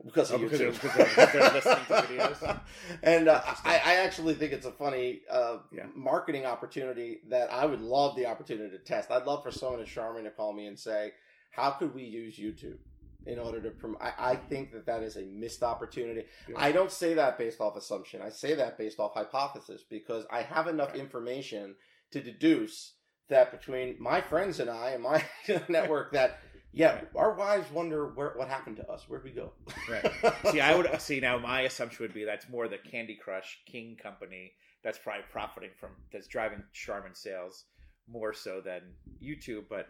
[0.04, 0.82] because of Oh, because they're- YouTube.
[0.82, 2.60] because they're- listening to videos.
[3.02, 5.86] and uh, I, I actually think it's a funny uh, Yeah.
[5.94, 9.10] marketing opportunity that I would love the opportunity to test.
[9.10, 11.12] I'd love for someone at Charmin to call me and say,
[11.52, 12.78] "How could we use YouTube?"
[13.26, 16.24] In order to promote, I, I think that that is a missed opportunity.
[16.46, 16.56] Yeah.
[16.58, 18.20] I don't say that based off assumption.
[18.20, 21.00] I say that based off hypothesis because I have enough Right.
[21.00, 21.74] information
[22.10, 22.92] to deduce
[23.30, 25.24] that between my friends and I and my
[25.70, 26.38] network that
[26.74, 29.04] yeah, our wives wonder where what happened to us.
[29.08, 29.52] Where'd we go?
[29.88, 30.10] Right.
[30.50, 31.38] see, I would see now.
[31.38, 34.52] My assumption would be that's more the Candy Crush King company
[34.82, 37.64] that's probably profiting from that's driving Charmin sales
[38.08, 38.82] more so than
[39.22, 39.64] YouTube.
[39.70, 39.86] But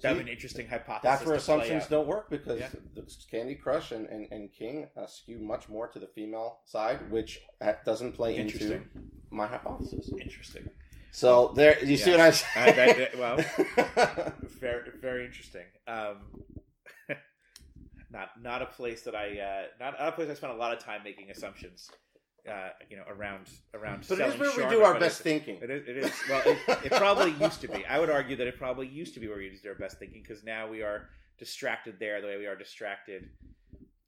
[0.00, 1.02] that'd be an interesting hypothesis.
[1.02, 2.68] That's where assumptions don't work because Yeah.
[2.94, 7.10] the Candy Crush and, and, and King uh, skew much more to the female side,
[7.10, 8.80] which uh, doesn't play into
[9.30, 10.10] my hypothesis.
[10.18, 10.68] Interesting.
[11.16, 12.76] So there, you see what I'm Uh, saying?
[12.76, 15.64] that- that- well, very very interesting.
[15.86, 16.18] Um,
[18.10, 20.76] not not a place that I uh, not, not a place I spent a lot
[20.76, 21.90] of time making assumptions.
[22.46, 24.04] Uh, you know, around around.
[24.08, 25.56] but it is where we do our best thinking.
[25.62, 25.88] It is.
[25.88, 26.12] It is.
[26.28, 27.84] Well, it, it probably used to be.
[27.86, 30.22] I would argue that it probably used to be where we used our best thinking
[30.22, 31.08] because now we are
[31.38, 33.30] distracted there the way we are distracted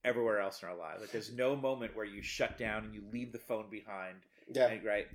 [0.04, 1.00] everywhere else in our lives.
[1.00, 4.18] Like there's no moment where you shut down and you leave the phone behind.
[4.52, 5.06] Yeah, and, right.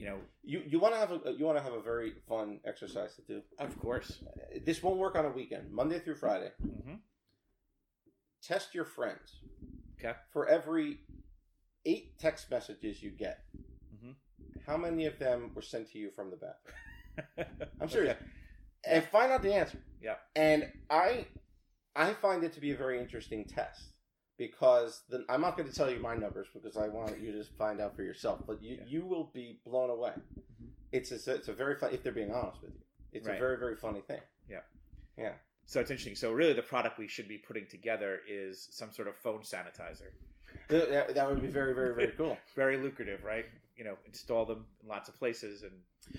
[0.00, 2.60] You know, you you want to have a you want to have a very fun
[2.64, 3.42] exercise to do.
[3.58, 4.22] of course.
[4.64, 6.50] This won't work on a weekend, Monday through Friday.
[6.58, 6.94] hmm
[8.42, 9.40] Test your friends.
[9.98, 10.14] Okay.
[10.32, 11.00] For every
[11.84, 13.44] eight text messages you get,
[13.94, 14.14] Mhm.
[14.66, 17.68] how many of them were sent to you from the bathroom?
[17.80, 18.16] I'm serious.
[18.84, 19.78] and find out the answer.
[20.00, 20.16] Yeah.
[20.34, 21.26] And I
[21.94, 23.92] I find it to be a very interesting test
[24.40, 27.44] because the, I'm not going to tell you my numbers because I want you to
[27.58, 28.40] find out for yourself.
[28.46, 28.84] But you Yeah.
[28.88, 30.12] you will be blown away.
[30.12, 30.68] Mm-hmm.
[30.92, 32.80] It's a, it's a very fun if they're being honest with you.
[33.12, 33.36] It's Right.
[33.36, 34.22] a very very funny thing.
[34.48, 34.60] Yeah,
[35.18, 35.32] yeah.
[35.66, 36.14] So it's interesting.
[36.16, 40.10] So really, the product we should be putting together is some sort of phone sanitizer.
[40.68, 42.38] That, that would be very very very cool.
[42.56, 43.44] Very lucrative, right?
[43.76, 45.72] You know, install them in lots of places, and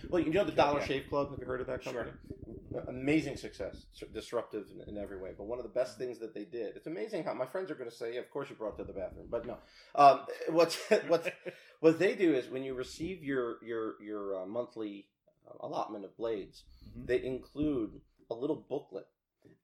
[0.09, 0.85] Well, you know the Dollar Yeah.
[0.85, 1.31] Shave Club.
[1.31, 2.11] Have you heard of that company?
[2.87, 5.31] Amazing success, disruptive in, in every way.
[5.37, 6.75] But one of the best things that they did.
[6.75, 8.77] It's amazing how my friends are going to say, "Yeah, "Of course you brought it
[8.77, 9.57] to the bathroom," but no.
[9.95, 10.77] Um, what's
[11.07, 11.33] what
[11.81, 15.07] what they do is when you receive your your your uh, monthly
[15.47, 16.63] uh, allotment of blades,
[16.97, 17.07] Mhm.
[17.07, 19.07] they include a little booklet,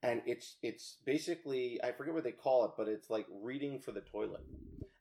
[0.03, 3.91] and it's it's basically I forget what they call it, but it's like reading for
[3.93, 4.45] the toilet,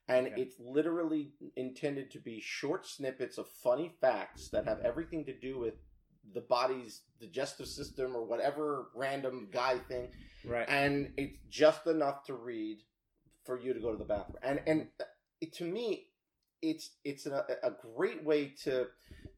[0.07, 0.41] and Okay.
[0.41, 5.59] it's literally intended to be short snippets of funny facts that have everything to do
[5.59, 5.75] with
[6.33, 10.09] the body's digestive system or whatever random guy thing
[10.45, 12.79] right, and it's just enough to read
[13.45, 14.37] for you to go to the bathroom.
[14.43, 14.87] And and
[15.41, 16.07] it, to me,
[16.61, 18.87] it's it's a, a great way to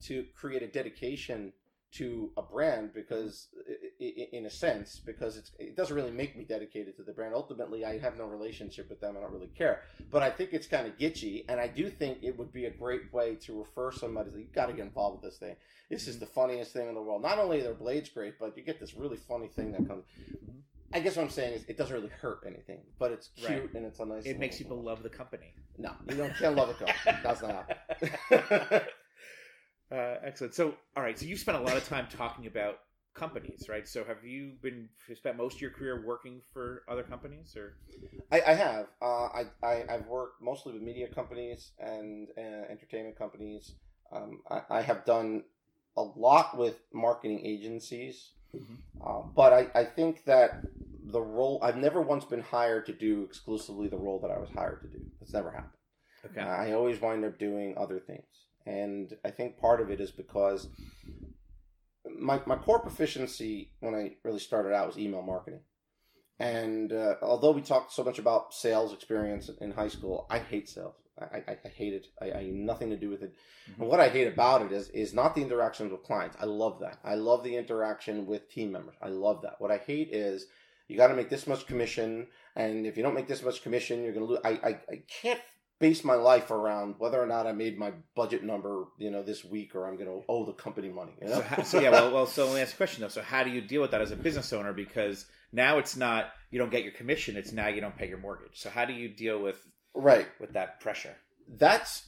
[0.03, 1.53] to create a dedication
[1.91, 6.45] to a brand because i- in a sense because it's it doesn't really make me
[6.45, 9.81] dedicated to the brand ultimately i have no relationship with them i don't really care
[10.09, 12.71] but i think it's kind of gitchy and i do think it would be a
[12.71, 15.55] great way to refer somebody You've got to get involved with this thing
[15.89, 18.55] this is the funniest thing in the world not only are their blades great but
[18.55, 20.05] you get this really funny thing that comes
[20.91, 23.73] I guess what I'm saying is it doesn't really hurt anything, but it's cute Right.
[23.75, 24.25] and it's a nice.
[24.25, 25.53] it makes people love the company.
[25.77, 26.79] No, you don't can't love it.
[26.79, 26.87] Go.
[27.23, 28.07] That's not happen.
[29.91, 30.55] uh, excellent.
[30.55, 31.17] So, all right.
[31.19, 32.79] So you spent a lot of time talking about
[33.19, 33.87] companies, right?
[33.87, 37.73] So have you been spent most of your career working for other companies, or
[38.31, 38.87] I, I have.
[39.01, 43.73] Uh, I, I I've worked mostly with media companies and uh, entertainment companies.
[44.11, 45.43] Um, I, I have done
[45.97, 48.77] a lot with marketing agencies, Mhm.
[49.05, 50.61] uh, but I, I think that
[51.03, 54.49] the role I've never once been hired to do exclusively the role that I was
[54.49, 55.01] hired to do.
[55.21, 55.73] It's never happened.
[56.25, 58.25] okay, I always wind up doing other things.
[58.65, 60.67] And I think part of it is because
[62.17, 65.61] my, my core proficiency when I really started out was email marketing.
[66.39, 70.69] And uh, although we talked so much about sales experience in high school, I hate
[70.69, 70.95] sales.
[71.19, 72.07] I, I, I hate it.
[72.21, 73.33] I, I nothing to do with it.
[73.71, 73.79] Mhm.
[73.79, 76.37] And what I hate about it is is not the interactions with clients.
[76.39, 76.99] I love that.
[77.03, 78.95] I love the interaction with team members.
[79.01, 79.55] I love that.
[79.59, 80.45] What I hate is
[80.87, 84.01] you got to make this much commission, and if you don't make this much commission,
[84.01, 84.41] you're going to lose.
[84.45, 85.41] I, I I can't
[85.79, 89.45] base my life around whether or not I made my budget number, you know, this
[89.45, 91.13] week, or I'm going to owe the company money.
[91.21, 91.35] You know?
[91.35, 93.07] So, how, so yeah, well, well, so let me ask a question though.
[93.07, 94.73] So how do you deal with that as a business owner?
[94.73, 98.17] Because now it's not you don't get your commission; it's now you don't pay your
[98.19, 98.59] mortgage.
[98.59, 99.57] So how do you deal with
[99.95, 100.27] right.
[100.39, 101.15] with that pressure?
[101.57, 102.03] that's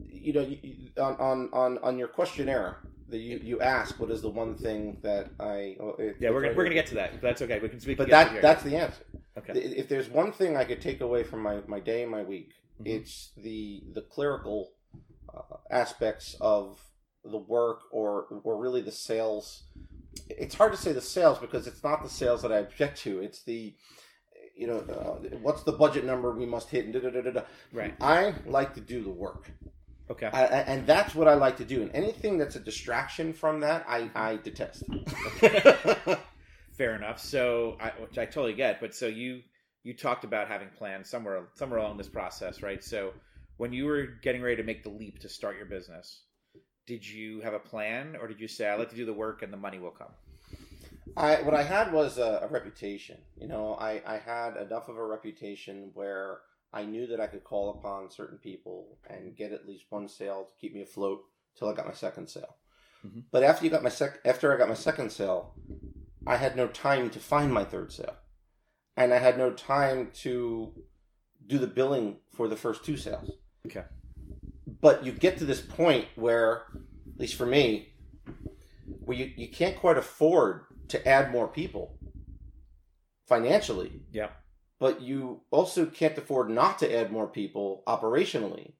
[0.00, 4.20] you know you, on, on on on your questionnaire that you you ask what is
[4.20, 7.20] the one thing that I well, it- Yeah, we're gonna we're gonna get to that.
[7.22, 7.58] That's okay.
[7.60, 7.98] We can speak.
[7.98, 9.04] but that that's the answer.
[9.38, 9.52] Okay.
[9.58, 12.52] If there's one thing I could take away from my my day and my week,
[12.80, 12.86] Mhm.
[12.96, 14.72] it's the the clerical
[15.34, 16.80] uh, aspects of
[17.24, 19.64] the work or or really the sales.
[20.28, 23.20] It's hard to say the sales because it's not the sales that I object to.
[23.20, 23.74] It's the
[24.56, 27.42] you know uh, what's the budget number we must hit and da, da, da.
[27.72, 27.94] Right.
[28.00, 29.50] I like to do the work.
[30.08, 30.26] Okay.
[30.32, 31.82] I, I- and that's what I like to do.
[31.82, 34.84] And anything that's a distraction from that, I, I detest.
[36.76, 37.18] Fair enough.
[37.18, 38.80] So, I, which I totally get.
[38.80, 39.42] But so you
[39.82, 42.82] you talked about having plans somewhere somewhere along this process, right?
[42.82, 43.12] So
[43.56, 46.22] when you were getting ready to make the leap to start your business,
[46.86, 49.42] did you have a plan, or did you say, "I like to do the work
[49.42, 50.12] and the money will come"?
[51.16, 53.18] I what I had was a, a reputation.
[53.36, 56.40] You know, I, I had enough of a reputation where
[56.72, 60.44] I knew that I could call upon certain people and get at least one sale
[60.44, 61.20] to keep me afloat
[61.56, 62.56] till I got my second sale.
[63.06, 63.24] Mhm.
[63.30, 65.54] But after you got my sec after I got my second sale,
[66.26, 68.16] I had no time to find my third sale,
[68.96, 70.72] and I had no time to
[71.46, 73.30] do the billing for the first two sales.
[73.66, 73.84] Okay.
[74.80, 76.64] But you get to this point where,
[77.14, 77.92] at least for me,
[78.84, 81.98] where you, you can't quite afford to add more people
[83.26, 84.28] financially, Yeah.
[84.78, 88.72] but you also can't afford not to add more people operationally.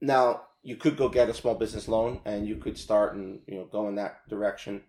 [0.00, 3.54] Now, you could go get a small business loan and you could start and you
[3.56, 4.82] know go in that direction.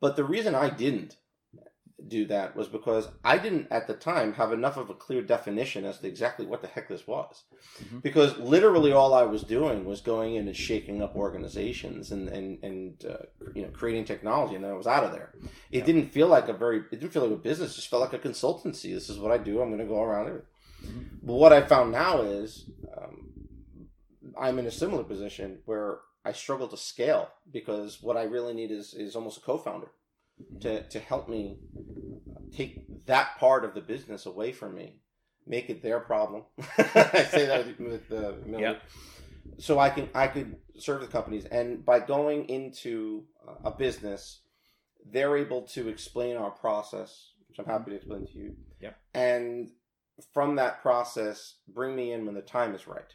[0.00, 1.16] But the reason I didn't
[2.06, 5.84] do that was because I didn't at the time have enough of a clear definition
[5.84, 7.42] as to exactly what the heck this was.
[7.82, 8.02] Mhm.
[8.02, 12.62] Because literally all I was doing was going in and shaking up organizations and and
[12.62, 15.34] and uh, you know creating technology, and then I was out of there.
[15.72, 15.84] It Yeah.
[15.84, 17.72] didn't feel like a very it didn't feel like a business.
[17.72, 18.94] It just felt like a consultancy.
[18.94, 19.60] This is what I do.
[19.60, 20.44] I'm going to go around it.
[20.86, 21.08] Mhm.
[21.24, 23.32] But what I found now is um,
[24.40, 28.70] I'm in a similar position where I struggle to scale because what I really need
[28.70, 29.88] is is almost a co-founder
[30.60, 31.56] to to help me
[32.52, 35.00] take that part of the business away from me,
[35.46, 36.42] make it their problem.
[36.78, 38.62] I say that with uh, Millie.
[38.62, 38.82] Yep.
[39.56, 43.24] So I can I could serve the companies, and by going into
[43.64, 44.40] a business,
[45.10, 48.54] they're able to explain our process, which I'm happy to explain to you.
[48.80, 48.96] Yep.
[49.14, 49.70] And
[50.34, 53.14] from that process, bring me in when the time is right.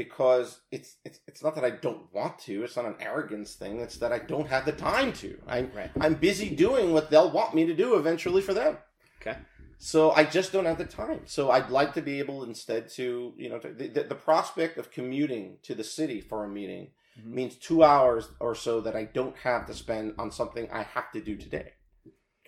[0.00, 2.64] Because it's it's it's not that I don't want to.
[2.64, 3.80] It's not an arrogance thing.
[3.80, 5.38] It's that I don't have the time to.
[5.46, 5.90] I'm Right.
[6.00, 8.78] I'm busy doing what they'll want me to do eventually for them.
[9.20, 9.36] Okay.
[9.76, 11.20] So I just don't have the time.
[11.26, 14.78] So I'd like to be able instead to, you know, to, the, the, the prospect
[14.78, 17.32] of commuting to the city for a meeting Mhm.
[17.38, 21.12] means two hours or so that I don't have to spend on something I have
[21.12, 21.74] to do today.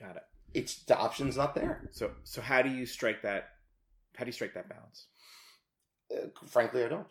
[0.00, 0.22] Got it.
[0.54, 1.74] It's the option's not there.
[1.90, 3.42] So so how do you strike that?
[4.16, 5.08] How do you strike that balance?
[6.14, 7.08] Uh, frankly, I don't.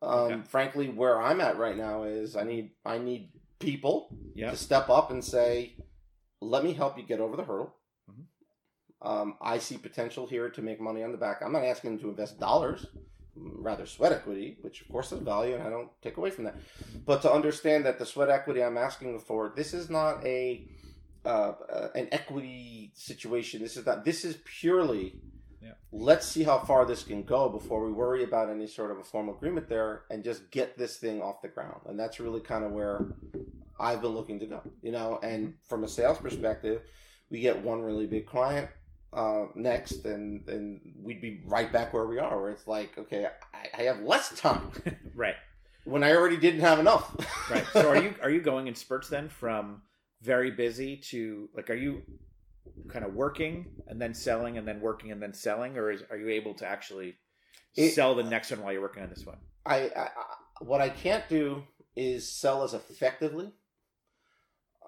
[0.00, 0.42] Um, Okay.
[0.48, 4.50] Frankly, where I'm at right now is I need I need people Yeah.
[4.50, 5.76] to step up and say,
[6.40, 7.74] "Let me help you get over the hurdle."
[8.08, 8.26] Mhm.
[9.02, 11.42] Um, I see potential here to make money on the back.
[11.42, 12.86] I'm not asking them to invest dollars,
[13.34, 16.56] rather sweat equity, which of course has value, and I don't take away from that.
[17.04, 20.68] But to understand that the sweat equity I'm asking for, this is not a
[21.24, 23.60] uh, uh, an equity situation.
[23.60, 24.04] This is not.
[24.04, 25.20] This is purely.
[25.60, 25.72] Yeah.
[25.92, 29.04] Let's see how far this can go before we worry about any sort of a
[29.04, 31.80] formal agreement there, and just get this thing off the ground.
[31.86, 33.06] And that's really kind of where
[33.78, 34.62] I've been looking to go.
[34.82, 36.82] You know, and from a sales perspective,
[37.30, 38.68] we get one really big client
[39.12, 43.26] uh, next, and and we'd be right back where we are, where it's like, okay,
[43.54, 44.70] I, I have less time
[45.14, 45.36] right.
[45.84, 47.16] when I already didn't have enough.
[47.50, 47.66] Right.
[47.72, 49.82] So are you are you going in spurts then from
[50.22, 52.02] very busy to like are you
[52.88, 56.16] kind of working and then selling and then working and then selling or is are
[56.16, 57.16] you able to actually
[57.76, 59.38] It- sell the next one while you're working on this one?
[59.66, 60.08] I, I, I
[60.60, 61.62] what I can't do
[61.94, 63.52] is sell as effectively,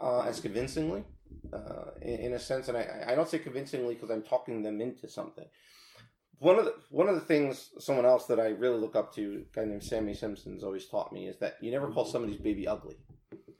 [0.01, 1.05] uh, as convincingly,
[1.53, 4.81] uh, in, in a sense, and I, I don't say convincingly because I'm talking them
[4.81, 5.47] into something.
[6.39, 9.45] One of the one of the things someone else that I really look up to,
[9.53, 12.67] a guy named Sammy Simpson's always taught me, is that you never call somebody's baby
[12.67, 12.97] ugly.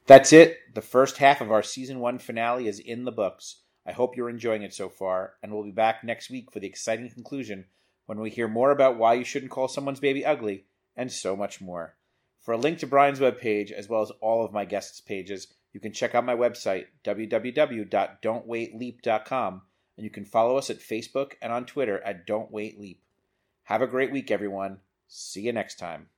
[0.07, 0.59] That's it.
[0.75, 3.63] The first half of our season one finale is in the books.
[3.87, 6.67] I hope you're enjoying it so far, and we'll be back next week for the
[6.67, 7.67] exciting conclusion
[8.07, 10.65] when we hear more about why you shouldn't call someone's baby ugly
[10.97, 11.97] and so much more.
[12.41, 15.81] For a link to Brian's webpage, as well as all of my guests' pages, you
[15.81, 19.63] can check out my website, www.don'twaitleap.com,
[19.97, 23.01] and you can follow us at Facebook and on Twitter at Don't Wait Leap.
[23.65, 24.79] Have a great week, everyone.
[25.07, 26.11] See you next time.